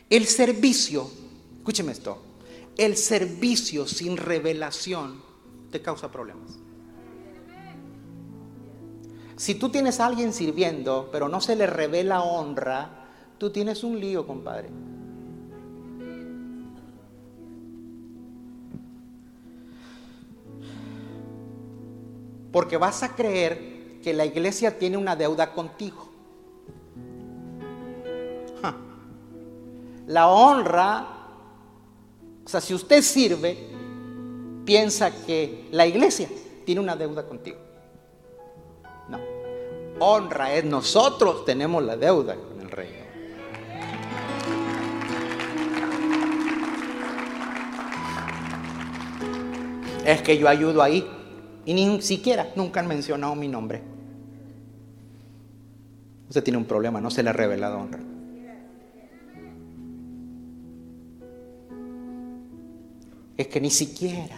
[0.08, 1.10] El servicio,
[1.56, 2.22] escúcheme esto,
[2.76, 5.22] el servicio sin revelación
[5.70, 6.58] te causa problemas.
[9.36, 13.98] Si tú tienes a alguien sirviendo, pero no se le revela honra, tú tienes un
[13.98, 14.68] lío, compadre.
[22.52, 26.10] Porque vas a creer que la iglesia tiene una deuda contigo.
[30.06, 31.06] La honra,
[32.44, 33.56] o sea, si usted sirve,
[34.64, 36.28] piensa que la iglesia
[36.66, 37.58] tiene una deuda contigo.
[39.08, 39.18] No.
[40.00, 43.02] Honra es nosotros tenemos la deuda con el reino.
[50.04, 51.21] Es que yo ayudo ahí.
[51.64, 53.82] Y ni siquiera nunca han mencionado mi nombre.
[56.28, 58.00] Usted tiene un problema, no se le ha revelado honra.
[63.36, 64.36] Es que ni siquiera.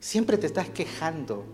[0.00, 1.44] Siempre te estás quejando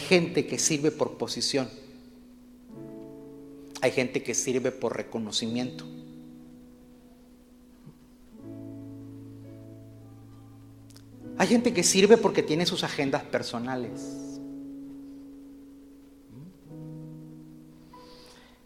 [0.00, 1.68] Hay gente que sirve por posición.
[3.82, 5.84] Hay gente que sirve por reconocimiento.
[11.36, 14.16] Hay gente que sirve porque tiene sus agendas personales.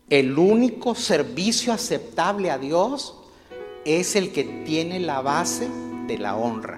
[0.09, 3.17] El único servicio aceptable a Dios
[3.85, 5.69] es el que tiene la base
[6.07, 6.74] de la honra.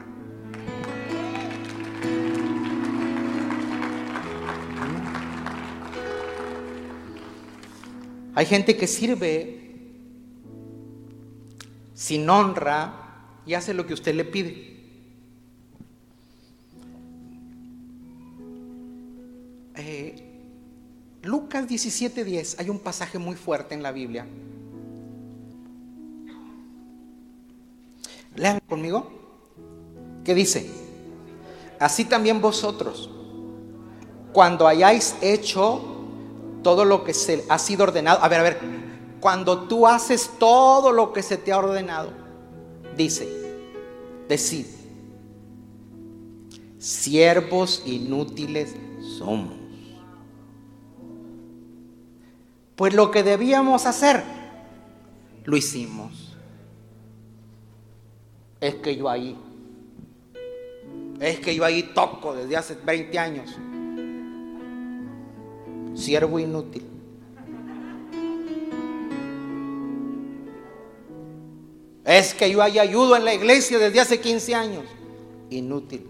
[8.37, 9.59] Hay gente que sirve
[11.95, 14.77] sin honra y hace lo que usted le pide.
[19.77, 20.23] Eh,
[21.23, 24.27] Lucas 17:10, hay un pasaje muy fuerte en la Biblia.
[28.35, 29.11] Lean conmigo.
[30.25, 30.69] ¿Qué dice?
[31.81, 33.09] Así también vosotros,
[34.35, 35.96] cuando hayáis hecho
[36.67, 38.19] todo lo que se ha sido ordenado.
[38.25, 38.59] A ver, a ver,
[39.21, 42.11] cuando tú haces todo lo que se te ha ordenado,
[42.97, 43.29] dice,
[44.29, 44.67] decid,
[46.77, 48.75] siervos inútiles
[49.17, 49.55] somos.
[52.75, 54.25] Pues lo que debíamos hacer,
[55.45, 56.37] lo hicimos.
[58.61, 59.39] Es que yo ahí,
[61.21, 63.57] es que yo ahí toco desde hace 20 años
[65.97, 66.83] siervo inútil.
[72.05, 74.85] Es que yo hay ayudo en la iglesia desde hace 15 años.
[75.51, 76.07] Inútil.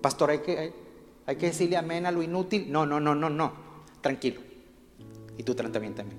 [0.00, 0.72] Pastor, hay que,
[1.26, 2.70] hay, que decirle amén a lo inútil.
[2.70, 3.52] No, no, no, no, no.
[4.00, 4.40] Tranquilo.
[5.36, 6.18] Y tú también también.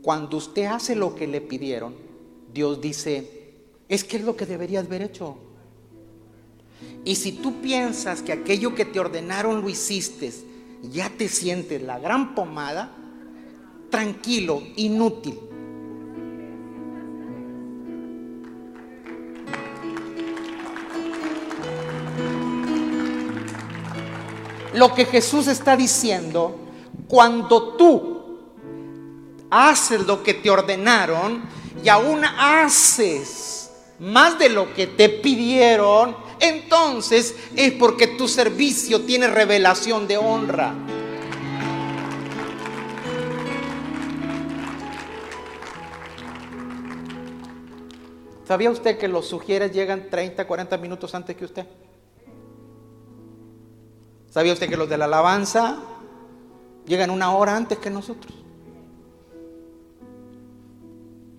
[0.00, 1.94] Cuando usted hace lo que le pidieron,
[2.54, 3.45] Dios dice,
[3.88, 5.36] es que es lo que deberías haber hecho.
[7.04, 10.32] Y si tú piensas que aquello que te ordenaron lo hiciste,
[10.82, 12.92] ya te sientes la gran pomada,
[13.90, 15.38] tranquilo, inútil.
[24.74, 26.58] Lo que Jesús está diciendo,
[27.08, 28.16] cuando tú
[29.48, 31.44] haces lo que te ordenaron
[31.82, 33.55] y aún haces
[33.98, 40.74] más de lo que te pidieron, entonces es porque tu servicio tiene revelación de honra.
[48.46, 51.66] ¿Sabía usted que los sugieres llegan 30, 40 minutos antes que usted?
[54.30, 55.78] ¿Sabía usted que los de la alabanza
[56.86, 58.32] llegan una hora antes que nosotros?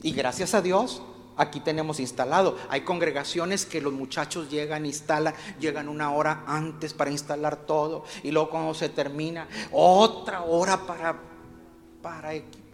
[0.02, 1.02] Y gracias a Dios,
[1.38, 2.58] aquí tenemos instalado.
[2.70, 8.32] Hay congregaciones que los muchachos llegan, instalan, llegan una hora antes para instalar todo y
[8.32, 11.16] luego cuando se termina, otra hora para,
[12.02, 12.68] para equipar.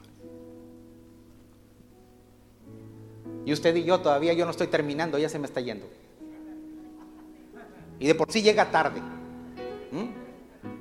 [3.46, 5.86] Y usted y yo todavía yo no estoy terminando, ya se me está yendo.
[8.00, 9.02] Y de por sí llega tarde.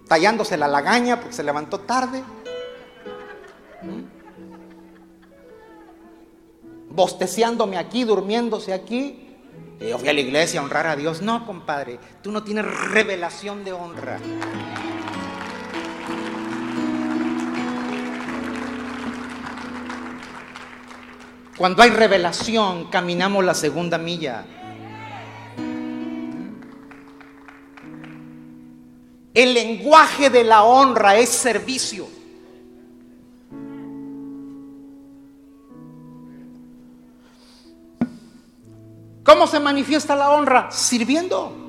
[0.08, 2.22] Tallándose la lagaña porque se levantó tarde
[6.94, 9.28] bosteciándome aquí, durmiéndose aquí.
[9.80, 11.22] yo fui a la iglesia a honrar a Dios.
[11.22, 14.18] No, compadre, tú no tienes revelación de honra.
[21.56, 24.44] Cuando hay revelación, caminamos la segunda milla.
[29.34, 32.06] El lenguaje de la honra es servicio.
[39.24, 40.70] ¿Cómo se manifiesta la honra?
[40.70, 41.62] Sirviendo.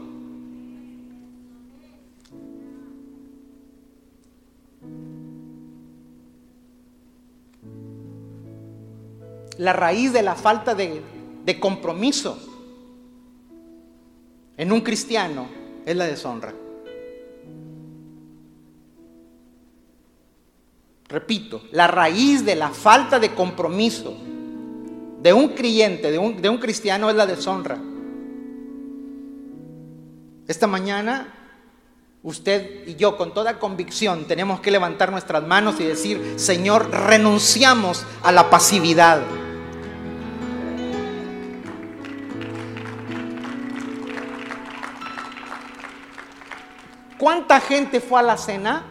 [9.57, 11.03] La raíz de la falta de,
[11.59, 12.39] compromiso
[14.57, 15.47] en un cristiano
[15.85, 16.53] es la deshonra.
[21.07, 24.17] Repito, la raíz de la falta de compromiso
[25.23, 27.79] de un creyente, de un, cristiano, es la deshonra.
[30.45, 31.33] Esta mañana
[32.23, 38.05] usted y yo con toda convicción tenemos que levantar nuestras manos y decir, Señor, renunciamos
[38.21, 39.21] a la pasividad.
[47.17, 48.89] ¿Cuánta gente fue a la cena?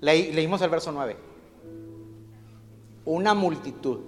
[0.00, 1.27] leímos el verso 9
[3.08, 4.00] una multitud.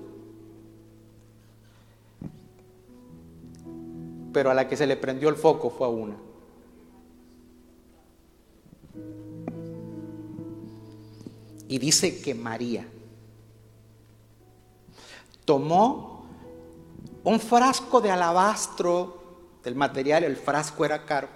[4.32, 6.16] Pero a la que se le prendió el foco fue a una.
[11.66, 12.86] Y dice que María
[15.44, 16.26] tomó
[17.24, 19.22] un frasco de alabastro
[19.64, 21.28] del material, el frasco era caro.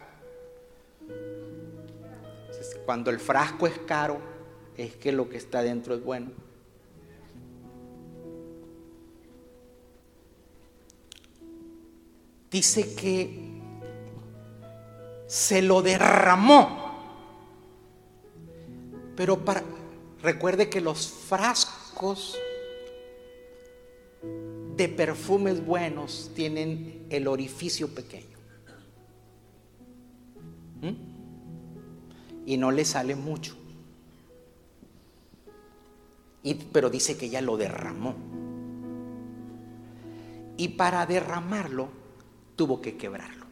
[2.85, 4.19] Cuando el frasco es caro,
[4.77, 6.44] es que lo que está dentro es bueno.
[12.55, 13.37] Dice que
[15.27, 16.95] se lo derramó.
[19.17, 19.65] Pero para,
[20.23, 22.39] recuerde que los frascos
[24.77, 28.39] de perfumes buenos tienen el orificio pequeño.
[30.81, 32.47] ¿Mm?
[32.47, 33.57] Y no le sale mucho.
[36.45, 38.15] Y, pero dice que ella lo derramó.
[40.57, 42.04] Y para derramarlo
[42.57, 43.45] tuvo que quebrarlo.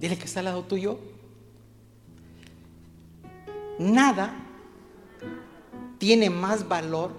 [0.00, 0.98] Dile que está al lado tuyo.
[3.78, 4.32] Nada
[5.98, 7.12] tiene más valor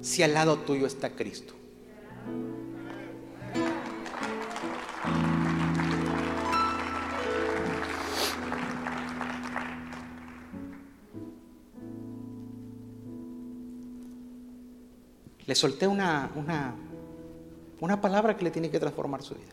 [0.00, 1.54] si al lado tuyo está Cristo.
[15.46, 16.74] Le solté una, una,
[17.80, 19.52] una palabra que le tiene que transformar su vida.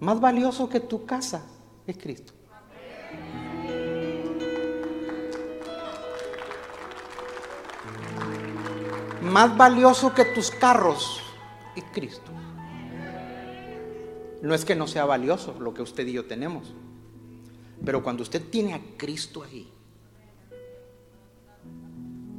[0.00, 1.46] Más valioso que tu casa
[1.86, 2.32] es Cristo.
[9.22, 11.20] Más valioso que tus carros
[11.74, 12.30] es Cristo.
[14.42, 16.74] No es que no sea valioso lo que usted y yo tenemos,
[17.82, 19.73] pero cuando usted tiene a Cristo ahí,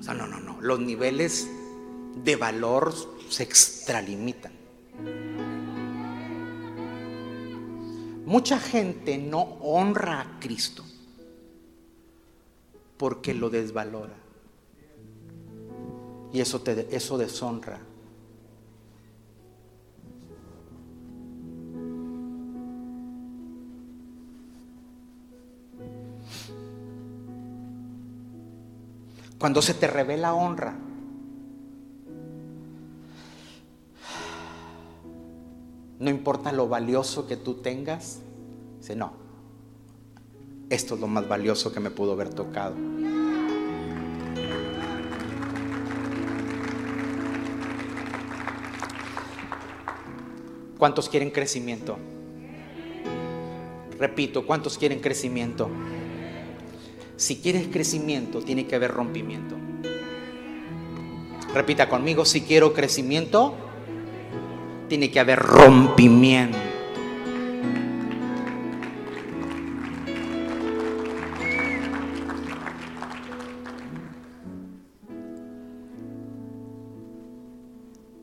[0.06, 1.50] sea, no, no, no, los niveles
[2.24, 2.94] de valor
[3.30, 4.54] se extralimitan.
[8.26, 10.84] Mucha gente no honra a Cristo
[12.98, 14.16] porque lo desvalora.
[16.34, 17.80] Y eso, te, eso deshonra.
[29.46, 30.74] Cuando se te revela honra,
[36.00, 38.22] No importa lo valioso que tú tengas.
[38.80, 39.14] Dice, no.
[40.72, 42.76] Esto es lo más valioso que me pudo haber tocado.
[50.80, 52.00] ¿Cuántos quieren crecimiento?
[54.00, 55.70] Repito, ¿cuántos quieren crecimiento?
[57.18, 59.56] Si quieres crecimiento, tiene que haber rompimiento.
[61.54, 63.56] Repita conmigo, si quiero crecimiento,
[64.90, 66.58] tiene que haber rompimiento.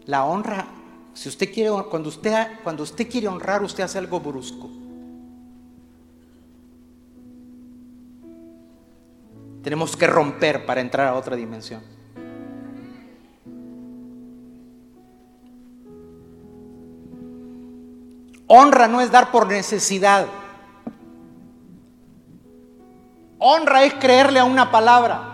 [0.05, 0.67] La honra,
[1.15, 4.82] si usted quiere, cuando usted, cuando usted quiere honrar, usted hace algo brusco.
[9.63, 11.83] Tenemos que romper para entrar a otra dimensión.
[18.47, 20.27] Honra no es dar por necesidad.
[23.39, 25.29] Honra es creerle a una palabra.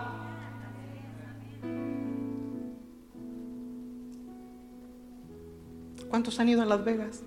[6.09, 7.23] ¿Cuántos han ido a Las Vegas?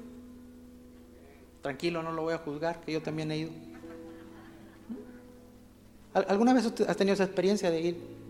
[1.61, 3.72] Tranquilo, no lo voy a juzgar, que yo también he ido.
[6.15, 8.23] ¿Alguna vez has tenido esa experiencia de ir?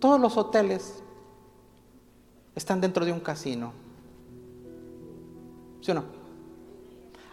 [0.00, 1.02] Todos los hoteles
[2.54, 3.72] están dentro de un casino.
[5.80, 6.04] ¿Sí o no?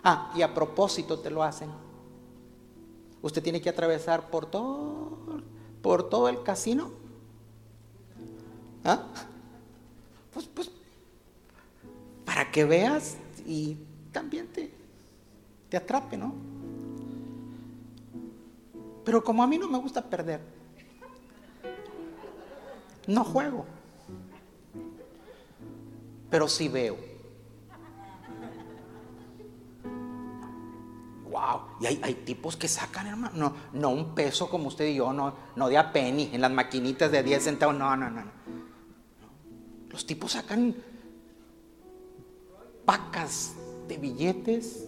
[0.03, 1.69] Ah, y a propósito te lo hacen.
[3.21, 5.17] Usted tiene que atravesar por todo,
[5.81, 6.91] por todo el casino.
[8.83, 9.03] ¿Ah?
[10.33, 10.71] Pues, pues,
[12.25, 13.77] para que veas y
[14.11, 14.71] también te,
[15.69, 16.50] te atrape, ¿no?
[19.03, 20.41] Pero como a mí no me gusta perder,
[23.07, 23.65] no juego.
[26.29, 27.11] Pero sí veo.
[31.31, 31.61] wow.
[31.79, 35.33] Y hay, tipos que sacan, hermano, no, no un peso como usted y yo, no,
[35.55, 38.23] no de a penny, en las maquinitas de 10 centavos, no, no, no.
[39.89, 40.75] Los tipos sacan
[42.85, 43.55] pacas
[43.87, 44.87] de billetes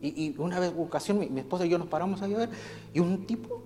[0.00, 2.50] Y, una vez, ocasión, mi, esposa y yo nos paramos a ver
[2.94, 3.62] y un tipo,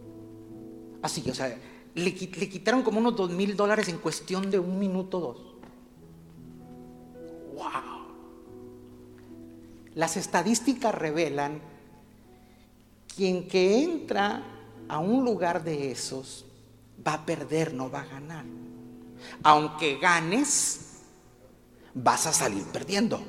[1.02, 1.48] así, o sea,
[1.94, 5.36] le, le quitaron como unos dos mil dólares en cuestión de un minuto dos.
[7.54, 8.02] ¡Wow!
[9.94, 11.60] Las estadísticas revelan
[13.14, 14.42] quien que entra
[14.88, 16.46] a un lugar de esos
[17.06, 18.44] va a perder, no va a ganar.
[19.42, 21.02] Aunque ganes,
[21.94, 23.22] vas a salir perdiendo.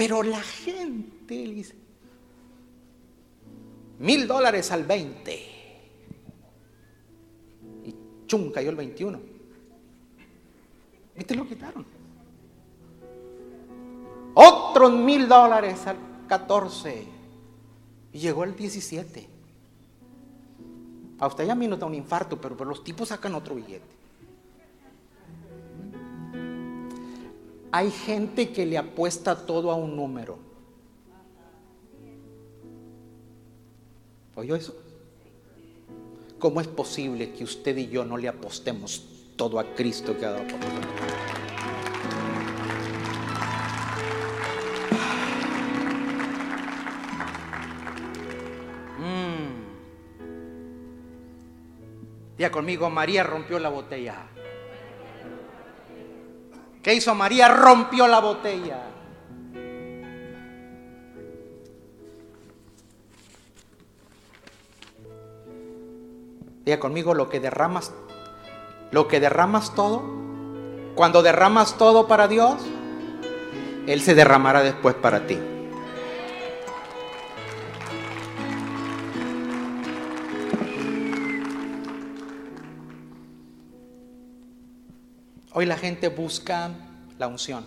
[0.00, 1.74] Pero la gente dice,
[3.98, 5.34] mil dólares al 20.
[7.84, 7.94] Y
[8.26, 9.20] chum, cayó el 21.
[11.18, 11.84] Y te lo quitaron.
[14.32, 17.06] Otros mil dólares al 14.
[18.14, 19.28] Y llegó el 17.
[21.18, 23.99] A usted ya a mí no da un infarto, pero los tipos sacan otro billete.
[27.72, 30.38] Hay gente que le apuesta todo a un número.
[34.34, 34.74] ¿Oyó eso?
[36.38, 39.04] ¿Cómo es posible que usted y yo no le apostemos
[39.36, 40.92] todo a Cristo que ha dado por nosotros?
[48.98, 49.60] Mm.
[52.36, 54.26] Día conmigo, María rompió la botella.
[56.82, 57.48] ¿Qué hizo María?
[57.48, 58.78] Rompió la botella.
[66.64, 67.92] Diga conmigo lo que derramas,
[68.90, 70.02] lo que derramas todo,
[70.94, 72.62] cuando derramas todo para Dios,
[73.86, 75.38] Él se derramará después para ti.
[85.52, 86.70] Hoy la gente busca
[87.18, 87.66] la unción.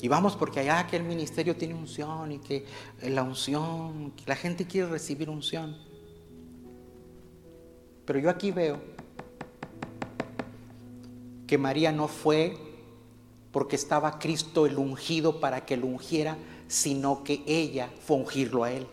[0.00, 2.64] Y vamos porque allá que el ministerio tiene unción y que
[3.02, 5.76] la unción, la gente quiere recibir unción.
[8.04, 8.80] Pero yo aquí veo
[11.46, 12.56] que María no fue
[13.50, 16.36] porque estaba Cristo el ungido para que lo ungiera,
[16.68, 18.86] sino que ella fue ungirlo a él.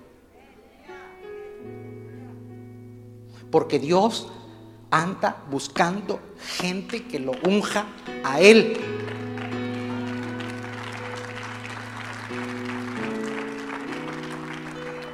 [3.49, 4.27] Porque Dios
[4.91, 6.19] anda buscando
[6.57, 7.85] gente que lo unja
[8.23, 8.77] a Él.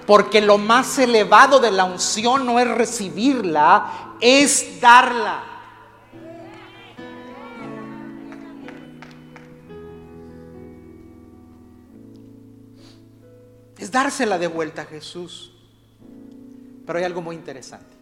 [0.05, 5.43] Porque lo más elevado de la unción no es recibirla, es darla.
[13.77, 15.51] Es dársela de vuelta a Jesús.
[16.85, 17.94] Pero hay algo muy interesante.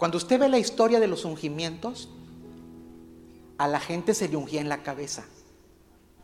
[0.00, 2.08] Cuando usted ve la historia de los ungimientos,
[3.58, 5.26] a la gente se le ungía en la cabeza.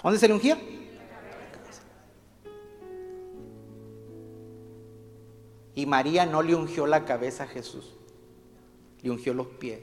[0.03, 0.59] ¿Dónde se le ungía?
[5.75, 7.93] Y María no le ungió la cabeza a Jesús,
[9.03, 9.83] le ungió los pies.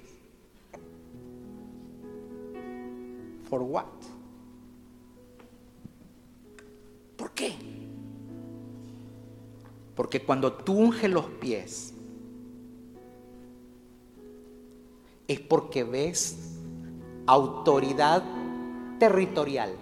[3.48, 3.86] ¿For what?
[7.16, 7.54] ¿Por qué?
[9.94, 11.93] Porque cuando tú unges los pies,
[15.28, 16.38] es porque ves
[17.26, 18.24] autoridad
[19.00, 19.74] territorial.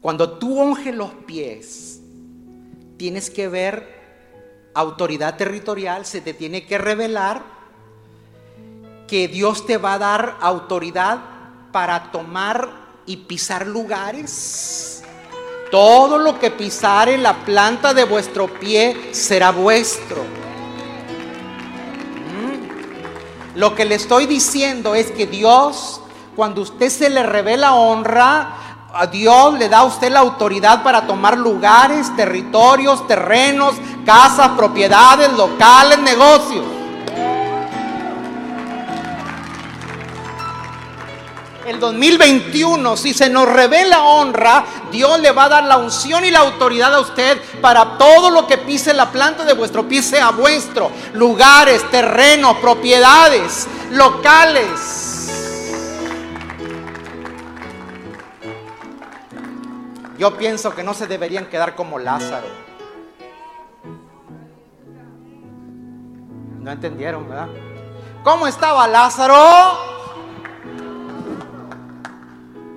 [0.00, 2.00] Cuando tú unges los pies,
[2.96, 3.98] tienes que ver
[4.72, 7.42] autoridad territorial, se te tiene que revelar
[9.06, 11.20] que Dios te va a dar autoridad
[11.72, 12.70] para tomar
[13.06, 14.97] y pisar lugares
[15.70, 20.22] todo lo que pisare la planta de vuestro pie será vuestro.
[22.32, 23.58] ¿Mm?
[23.58, 26.00] Lo que le estoy diciendo es que Dios,
[26.36, 28.54] cuando usted se le revela honra,
[28.94, 35.32] a Dios le da a usted la autoridad para tomar lugares, territorios, terrenos, casas, propiedades,
[35.34, 36.77] locales, negocios.
[41.68, 46.30] El 2021, si se nos revela honra, Dios le va a dar la unción y
[46.30, 50.30] la autoridad a usted para todo lo que pise la planta de vuestro pie sea
[50.30, 50.90] vuestro.
[51.12, 55.30] Lugares, terrenos, propiedades, locales.
[60.18, 62.48] Yo pienso que no se deberían quedar como Lázaro.
[66.60, 67.48] No entendieron, ¿verdad?
[68.24, 69.97] ¿Cómo estaba Lázaro?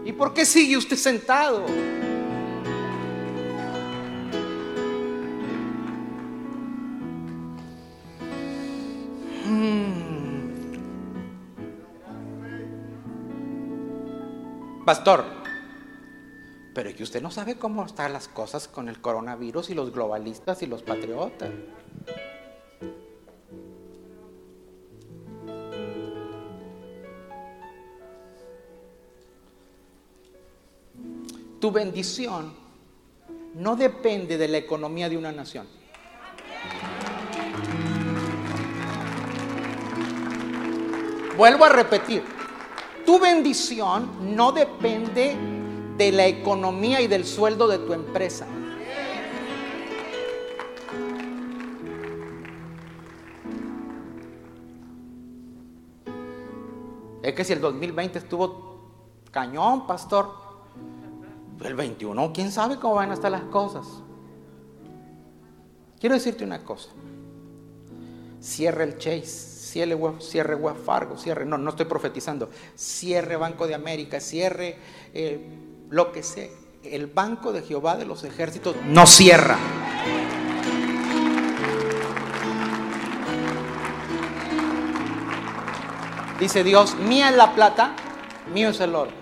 [0.04, 1.66] ¿Y por qué sigue usted sentado?
[9.46, 10.42] Hmm.
[14.86, 15.24] Pastor,
[16.74, 19.92] pero es que usted no sabe cómo están las cosas con el coronavirus y los
[19.92, 21.52] globalistas y los patriotas.
[31.62, 32.54] Tu bendición
[33.54, 35.68] no depende de la economía de una nación.
[41.38, 42.24] Vuelvo a repetir,
[43.06, 45.38] tu bendición no depende
[45.98, 48.48] de la economía y del sueldo de tu empresa.
[57.22, 58.82] Es que si el 2020 estuvo
[59.30, 60.41] cañón, pastor,
[61.64, 63.86] el 21, quién sabe cómo van a estar las cosas.
[66.00, 66.90] Quiero decirte una cosa.
[68.40, 74.20] Cierre el Chase, cierre, cierre Fargo, cierre, no, no estoy profetizando, cierre Banco de América,
[74.20, 74.78] cierre
[75.14, 75.60] eh,
[75.90, 76.50] lo que sea.
[76.84, 79.58] El Banco de Jehová de los Ejércitos no cierra.
[86.40, 87.96] Dice Dios, mía es la plata,
[88.52, 89.21] mío es el oro.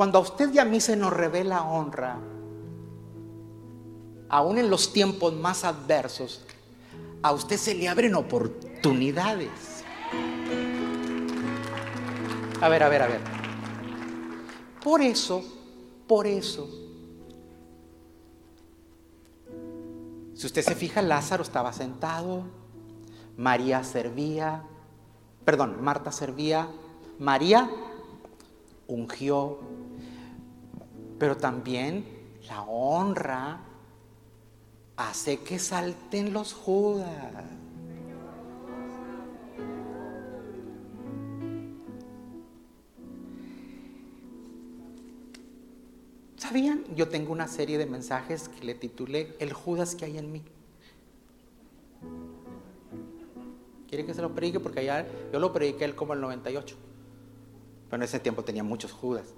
[0.00, 2.16] Cuando a usted y a mí se nos revela honra,
[4.30, 6.40] aún en los tiempos más adversos,
[7.22, 9.84] a usted se le abren oportunidades.
[12.62, 13.20] A ver, a ver, a ver.
[14.82, 15.44] Por eso,
[16.06, 16.66] por eso,
[20.32, 22.44] si usted se fija, Lázaro estaba sentado,
[23.36, 24.62] María servía,
[25.44, 26.70] perdón, Marta servía,
[27.18, 27.68] María
[28.90, 29.58] ungió,
[31.20, 32.06] pero también
[32.48, 33.60] la honra
[34.96, 37.44] hace que salten los judas.
[46.38, 46.84] ¿Sabían?
[46.96, 50.42] Yo tengo una serie de mensajes que le titulé El Judas que hay en mí.
[53.88, 54.58] ¿Quiere que se lo predique?
[54.58, 56.76] Porque allá yo lo prediqué él como el 98.
[57.90, 59.34] Pero en ese tiempo tenía muchos Judas.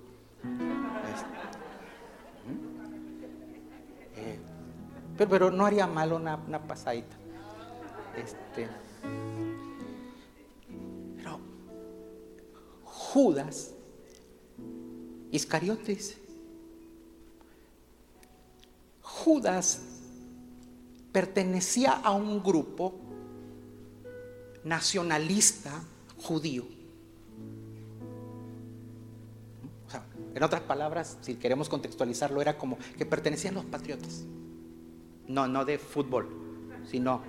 [5.27, 7.17] Pero, no haría mal una, pasadita.
[8.17, 8.69] Este,
[11.17, 11.41] pero
[12.85, 13.73] Judas,
[15.31, 16.19] Iscariotes,
[19.01, 19.81] Judas
[21.13, 22.95] pertenecía a un grupo
[24.65, 25.73] nacionalista
[26.19, 26.65] judío
[30.35, 34.25] En otras palabras, si queremos contextualizarlo, era como que pertenecían los patriotas.
[35.29, 36.29] No, no de fútbol,
[36.91, 37.23] sino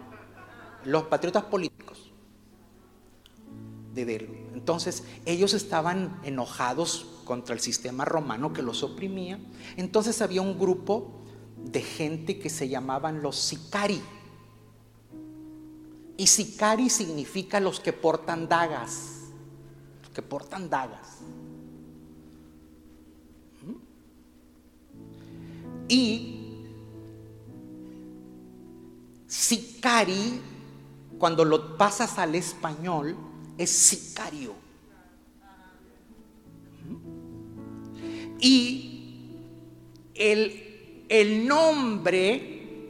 [0.86, 2.12] los patriotas políticos.
[3.94, 9.40] De, entonces, ellos estaban enojados contra el sistema romano que los oprimía.
[9.78, 11.24] Entonces había un grupo
[11.58, 14.02] de gente que se llamaban los sicari.
[16.18, 19.30] Y sicari significa los que portan dagas,
[20.02, 21.20] los que portan dagas.
[25.88, 26.43] Y
[29.34, 30.40] sicari,
[31.18, 33.18] cuando lo pasas al español,
[33.58, 34.54] es sicario.
[38.40, 39.32] Y
[40.14, 42.88] el, el nombre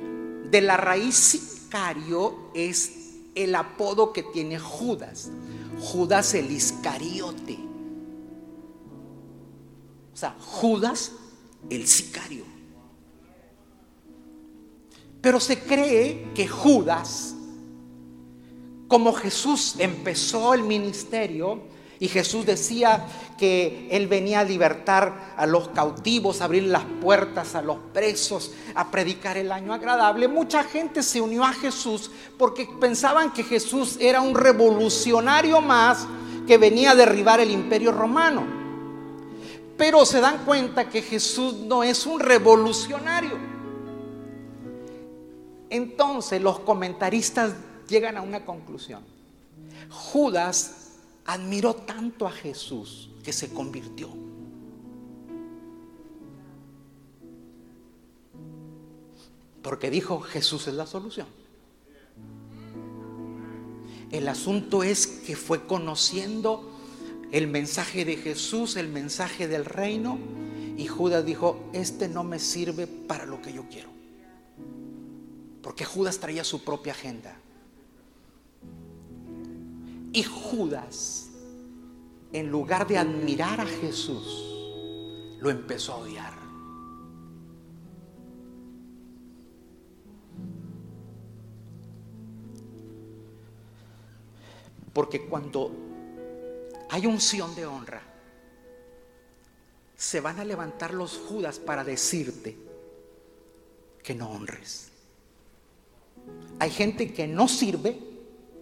[0.51, 2.91] de la raíz sicario es
[3.35, 5.31] el apodo que tiene Judas.
[5.79, 7.57] Judas el Iscariote.
[10.13, 11.13] O sea, Judas
[11.69, 12.52] el sicario.
[15.23, 17.33] Pero se cree que Judas,
[18.89, 21.61] como Jesús empezó el ministerio,
[21.97, 23.07] y Jesús decía
[23.37, 28.51] que Él venía a libertar a los cautivos, a abrir las puertas a los presos,
[28.75, 30.27] a predicar el año agradable.
[30.27, 36.05] Mucha gente se unió a Jesús porque pensaban que Jesús era un revolucionario más
[36.45, 38.43] que venía a derribar el imperio romano.
[39.77, 43.52] Pero se dan cuenta que Jesús no es un revolucionario.
[45.73, 47.55] Entonces los comentaristas
[47.89, 49.01] llegan a una conclusión.
[49.89, 50.91] Judas
[51.25, 54.07] admiró tanto a Jesús que se convirtió.
[59.63, 61.25] Porque dijo, Jesús es la solución.
[64.11, 66.69] El asunto es que fue conociendo
[67.31, 70.19] el mensaje de Jesús, el mensaje del reino,
[70.77, 73.92] y Judas dijo, este no me sirve para lo que yo quiero.
[75.63, 77.35] Porque Judas traía su propia agenda.
[80.11, 81.29] Y Judas,
[82.33, 86.33] en lugar de admirar a Jesús, lo empezó a odiar.
[94.91, 95.71] Porque cuando
[96.89, 98.01] hay unción de honra,
[99.95, 102.57] se van a levantar los Judas para decirte
[104.03, 104.92] que no honres.
[106.59, 107.97] Hay gente que no sirve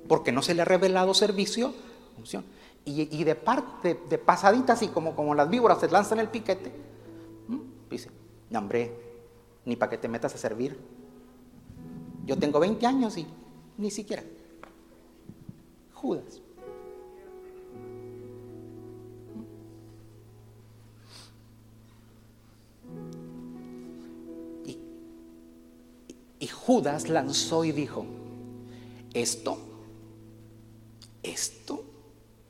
[0.08, 1.74] porque no se le ha revelado servicio,
[2.18, 2.44] unción.
[2.84, 6.72] Y, de parte, de pasadita, así como, como las víboras se lanzan el piquete,
[7.90, 8.10] dice,
[8.50, 8.92] no hombre,
[9.66, 10.80] ni para que te metas a servir.
[12.26, 13.28] Yo tengo 20 años y
[13.78, 14.24] ni siquiera.
[15.94, 16.41] Judas.
[26.42, 28.04] Y, Judas lanzó y dijo,
[29.14, 29.58] esto,
[31.22, 31.84] esto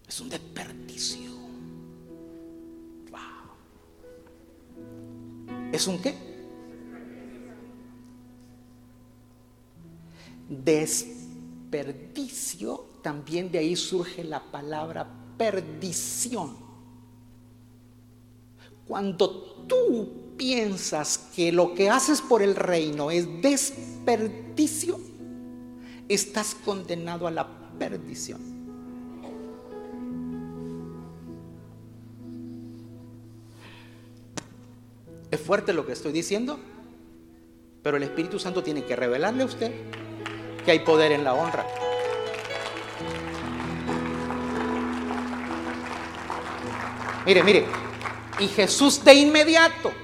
[0.07, 1.31] es un desperdicio.
[3.11, 3.19] Wow.
[5.71, 6.15] ¿Es un qué?
[10.49, 11.31] Desperdicio
[13.01, 15.05] también de ahí surge la palabra
[15.37, 16.55] perdición.
[18.87, 19.29] Cuando
[19.67, 24.99] tú piensas que lo que haces por el reino es desperdicio,
[26.09, 28.41] estás condenado a la perdición.
[35.29, 36.57] Es fuerte lo que estoy diciendo,
[37.83, 39.71] pero el Espíritu Santo tiene que revelarle a usted
[40.65, 41.67] que hay poder en la honra.
[47.27, 47.65] Mire, mire.
[48.39, 50.00] Y Jesús de inmediato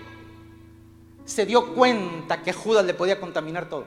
[1.27, 3.85] se dio cuenta que Judas le podía contaminar todo.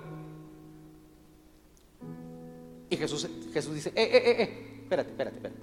[2.91, 5.61] Y Jesús, Jesús dice, eh, eh, eh, eh, espérate, espérate, espérate.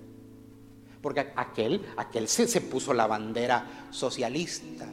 [1.01, 4.87] Porque aquel, aquel se, puso la bandera socialista.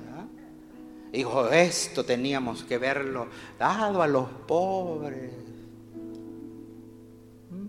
[1.10, 3.28] Dijo, esto teníamos que verlo
[3.58, 5.32] dado a los pobres.
[7.50, 7.66] ¿Mm?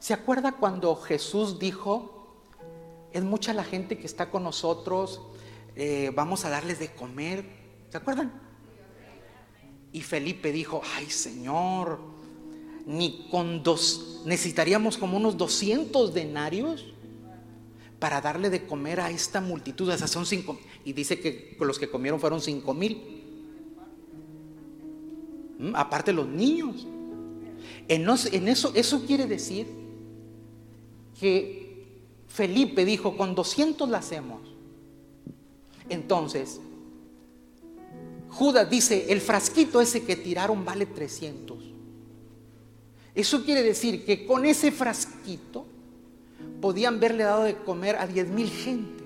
[0.00, 2.40] ¿Se acuerda cuando Jesús dijo,
[3.12, 5.20] es mucha la gente que está con nosotros,
[5.76, 7.44] eh, vamos a darles de comer.
[7.90, 8.32] ¿Se acuerdan?
[9.92, 12.00] Y Felipe dijo, ay Señor,
[12.86, 16.94] ni con dos, necesitaríamos como unos 200 denarios
[17.98, 19.90] para darle de comer a esta multitud.
[19.90, 20.58] Esas son cinco.
[20.84, 23.22] Y dice que los que comieron fueron cinco mil.
[25.58, 25.74] ¿Mm?
[25.74, 26.86] Aparte los niños.
[27.88, 29.66] En, en eso, eso quiere decir
[31.18, 31.64] que
[32.28, 34.53] Felipe dijo, con 200 la hacemos.
[35.88, 36.60] Entonces,
[38.30, 41.58] Judas dice, el frasquito ese que tiraron vale 300.
[43.14, 45.66] Eso quiere decir que con ese frasquito
[46.60, 49.04] podían haberle dado de comer a 10 mil gentes.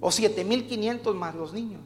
[0.00, 1.80] O 7.500 más los niños.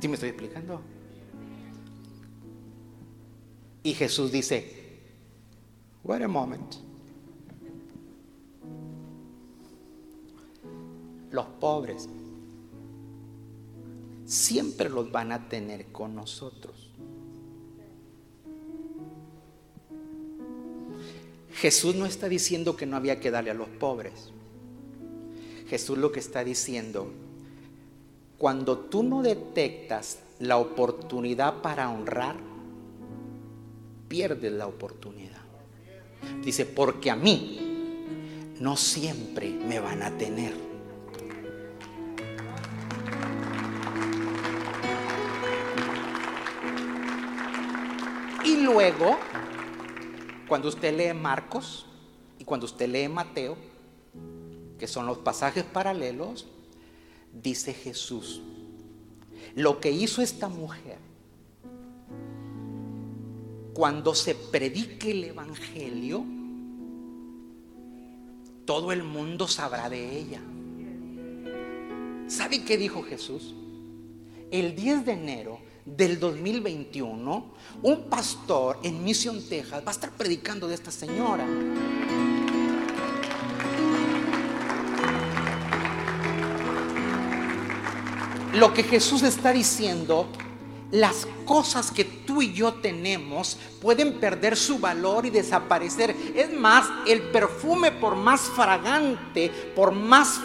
[0.00, 0.80] ¿Sí me estoy explicando?
[3.82, 4.79] Y Jesús dice,
[6.04, 6.76] wait a moment.
[11.30, 12.08] Los pobres
[14.24, 16.90] siempre los van a tener con nosotros.
[21.52, 24.30] Jesús no está diciendo que no había que darle a los pobres.
[25.68, 27.12] Jesús lo que está diciendo,
[28.38, 32.36] cuando tú no detectas la oportunidad para honrar,
[34.08, 35.39] pierdes la oportunidad.
[36.44, 37.60] Dice, porque a mí
[38.60, 40.54] no siempre me van a tener.
[48.44, 49.18] Y luego,
[50.48, 51.86] cuando usted lee Marcos
[52.38, 53.56] y cuando usted lee Mateo,
[54.78, 56.46] que son los pasajes paralelos,
[57.32, 58.40] dice Jesús,
[59.54, 61.09] lo que hizo esta mujer
[63.72, 66.24] cuando se predique el Evangelio,
[68.64, 70.40] todo el mundo sabrá de ella.
[72.28, 73.54] ¿Sabe qué dijo Jesús?
[74.50, 77.44] El 10 de enero del 2021,
[77.82, 81.46] un pastor en Mission, Texas, va a estar predicando de esta señora.
[88.54, 90.26] Lo que Jesús está diciendo
[90.92, 96.14] las cosas que tú y yo tenemos pueden perder su valor y desaparecer.
[96.34, 100.40] Es más, el perfume por más fragante, por más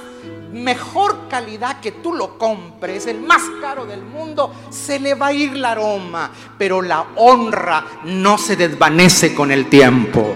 [0.51, 5.33] mejor calidad que tú lo compres, el más caro del mundo, se le va a
[5.33, 10.35] ir la aroma, pero la honra no se desvanece con el tiempo.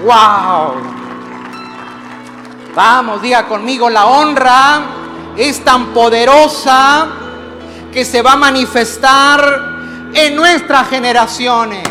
[0.00, 0.04] Mm.
[0.04, 0.74] ¡Wow!
[2.74, 4.97] Vamos, diga conmigo, la honra
[5.38, 7.06] es tan poderosa
[7.92, 11.88] que se va a manifestar en nuestras generaciones.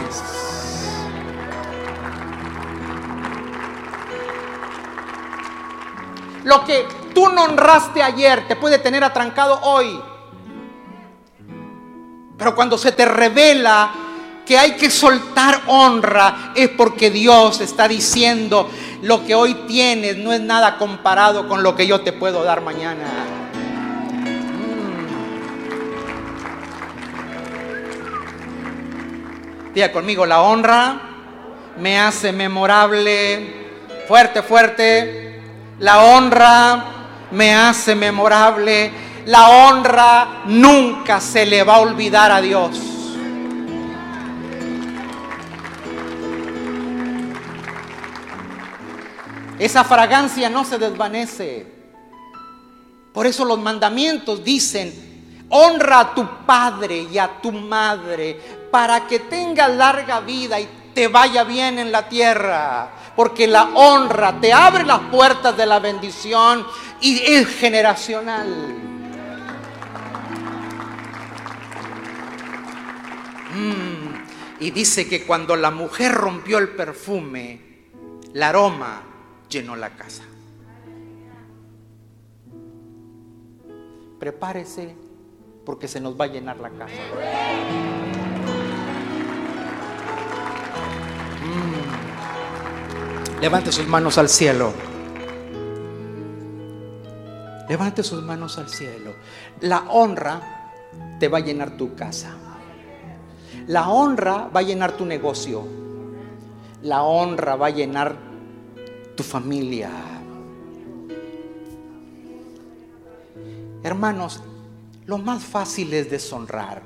[6.43, 9.99] Lo que tú no honraste ayer te puede tener atrancado hoy.
[12.37, 13.91] Pero cuando se te revela
[14.45, 18.69] que hay que soltar honra es porque Dios está diciendo
[19.01, 22.61] lo que hoy tienes no es nada comparado con lo que yo te puedo dar
[22.61, 23.05] mañana.
[29.69, 29.73] Mm.
[29.73, 31.01] Diga conmigo, la honra
[31.77, 33.67] me hace memorable,
[34.07, 35.41] fuerte, fuerte.
[35.79, 36.85] La honra
[37.31, 38.91] me hace memorable.
[39.25, 42.96] La honra nunca se le va a olvidar a Dios.
[49.59, 51.65] Esa fragancia no se desvanece.
[53.13, 58.39] Por eso los mandamientos dicen, honra a tu padre y a tu madre
[58.69, 64.39] para que tengas larga vida y te vaya bien en la tierra porque la honra
[64.39, 66.63] te abre las puertas de la bendición
[67.01, 68.47] y es generacional.
[73.55, 77.59] Mm, y dice que cuando la mujer rompió el perfume,
[78.35, 79.01] el aroma
[79.49, 80.23] llenó la casa.
[84.19, 84.95] Prepárese
[85.65, 86.93] porque se nos va a llenar la casa.
[93.41, 94.73] Levante sus manos al cielo.
[97.69, 99.13] Levante sus manos al cielo.
[99.61, 100.41] La honra
[101.19, 102.35] te va a llenar tu casa.
[103.67, 105.63] La honra va a llenar tu negocio.
[106.81, 108.26] La honra va a llenar
[109.17, 109.91] tu familia.
[113.83, 114.41] Hermanos,
[115.05, 116.81] lo más fácil es deshonrar.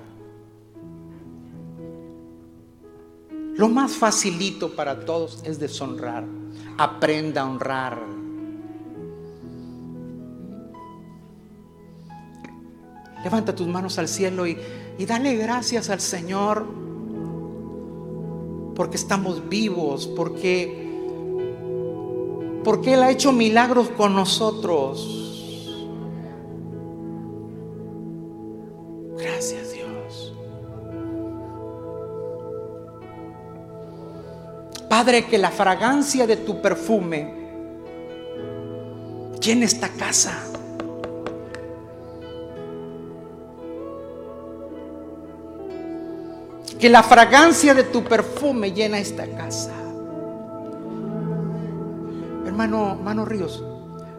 [3.55, 6.25] Lo más facilito para todos es deshonrar.
[6.77, 7.99] Aprenda a honrar.
[13.23, 14.57] Levanta tus manos al cielo y,
[14.97, 16.65] y dale gracias al Señor
[18.75, 20.90] porque estamos vivos, porque
[22.63, 25.17] porque Él ha hecho milagros con nosotros.
[29.17, 30.33] Gracias Dios.
[34.87, 37.41] Padre, que la fragancia de tu perfume
[39.41, 40.47] llene esta casa.
[46.79, 49.90] Que la fragancia de tu perfume llena esta casa.
[52.51, 53.63] Hermano, hermano Ríos,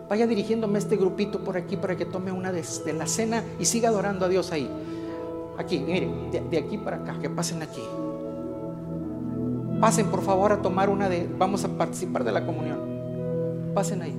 [0.09, 2.65] vaya dirigiéndome a este grupito por aquí para que tome una de,
[2.95, 4.71] la cena y siga adorando a Dios ahí.
[5.59, 7.83] Aquí, miren, de, de aquí para acá, que pasen aquí.
[9.83, 12.79] Pasen por favor a tomar una de, vamos a participar de la comunión.
[13.75, 14.17] Pasen ahí.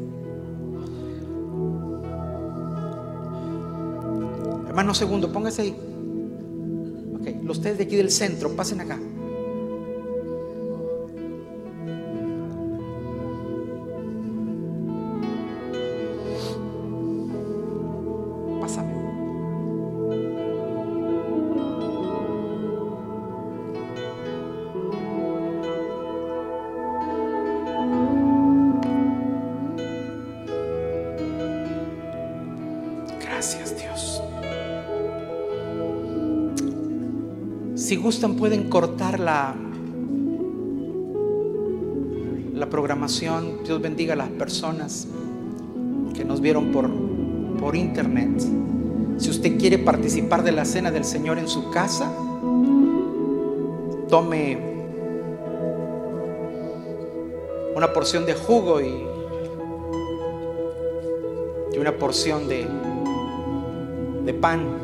[4.67, 5.75] Hermano segundo, póngase ahí.
[7.15, 8.99] Ok, los ustedes de aquí del centro, pasen acá.
[37.93, 39.53] Si gustan pueden cortar la,
[42.55, 43.63] la programación.
[43.63, 45.07] Dios bendiga a las personas
[46.15, 46.89] que nos vieron por,
[47.59, 48.31] por internet.
[49.19, 52.11] Si usted quiere participar de la cena del Señor en su casa,
[54.09, 54.57] tome
[57.75, 58.91] una porción de jugo y,
[61.75, 62.65] y una porción de,
[64.25, 64.82] de pan.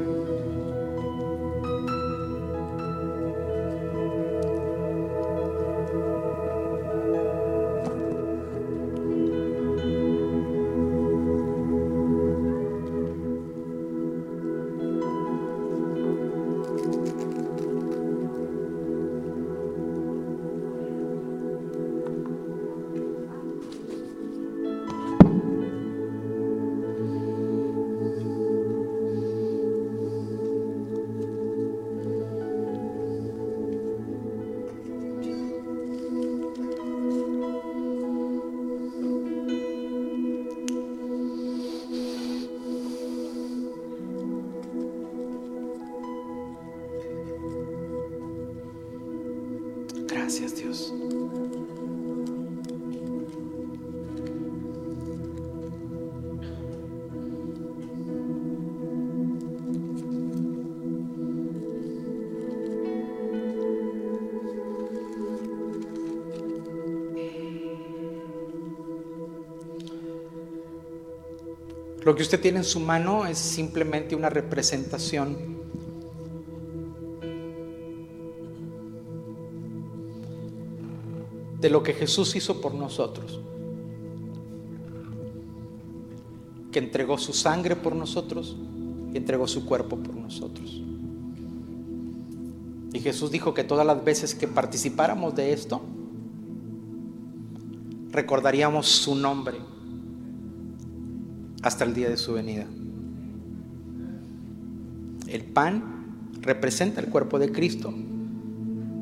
[72.09, 75.37] Lo que usted tiene en su mano es simplemente una representación
[81.61, 83.39] de lo que Jesús hizo por nosotros.
[86.71, 88.57] Que entregó su sangre por nosotros
[89.13, 90.81] y entregó su cuerpo por nosotros.
[92.91, 95.79] Y Jesús dijo que todas las veces que participáramos de esto,
[98.09, 99.59] recordaríamos su nombre
[101.61, 102.65] hasta el día de su venida.
[105.27, 107.93] El pan representa el cuerpo de Cristo.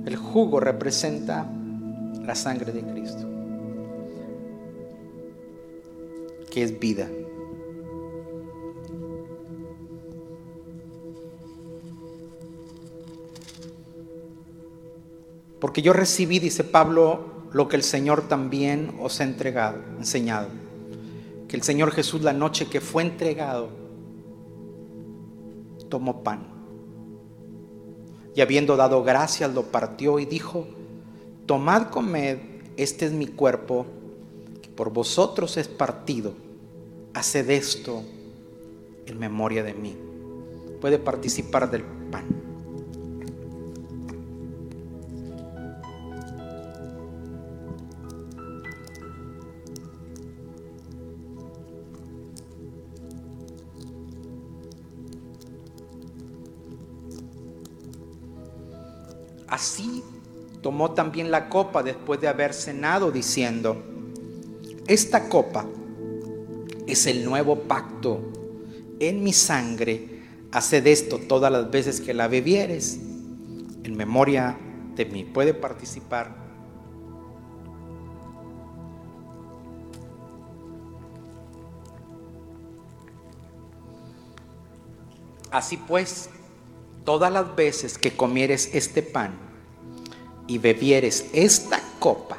[0.05, 1.49] El jugo representa
[2.25, 3.27] la sangre de Cristo,
[6.49, 7.07] que es vida.
[15.59, 20.66] Porque yo recibí, dice Pablo, lo que el Señor también os ha entregado, enseñado
[21.47, 23.69] que el Señor Jesús la noche que fue entregado
[25.89, 26.57] tomó pan
[28.35, 30.67] y habiendo dado gracias lo partió y dijo,
[31.47, 32.37] tomad, comed,
[32.75, 33.87] este es mi cuerpo
[34.61, 36.33] que por vosotros es partido,
[37.15, 38.03] haced esto
[39.07, 39.97] en memoria de mí.
[40.79, 42.46] Puede participar del pan.
[59.47, 60.03] Así
[60.61, 63.83] tomó también la copa después de haber cenado, diciendo,
[64.87, 65.65] esta copa
[66.85, 68.21] es el nuevo pacto
[68.99, 70.21] en mi sangre.
[70.51, 72.99] Haced esto todas las veces que la bebieres
[73.83, 74.57] en memoria
[74.95, 75.23] de mí.
[75.23, 76.35] Puede participar.
[85.51, 86.29] Así pues,
[87.07, 89.31] todas las veces que comieres este pan
[90.45, 92.35] y bebieres esta copa,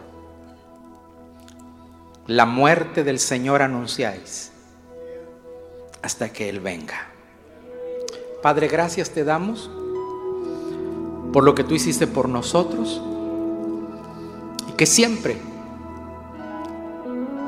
[2.27, 4.53] la muerte del Señor anunciáis
[6.03, 7.09] hasta que Él venga.
[8.43, 9.71] Padre, gracias te damos
[11.33, 13.01] por lo que tú hiciste por nosotros
[14.69, 15.39] y que siempre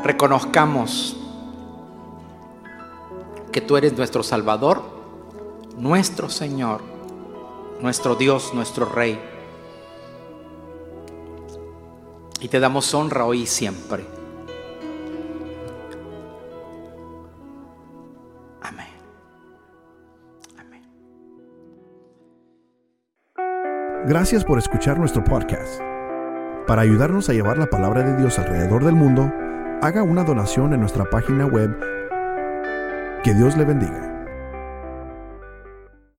[0.02, 1.18] reconozcamos
[3.52, 4.82] que tú eres nuestro Salvador,
[5.76, 6.89] nuestro Señor
[7.82, 9.18] nuestro Dios, nuestro Rey.
[12.40, 14.04] Y te damos honra hoy y siempre.
[18.62, 18.86] Amén.
[20.58, 20.82] Amén.
[24.06, 25.80] Gracias por escuchar nuestro podcast.
[26.66, 29.30] Para ayudarnos a llevar la palabra de Dios alrededor del mundo,
[29.82, 31.76] haga una donación en nuestra página web.
[33.22, 34.09] Que Dios le bendiga.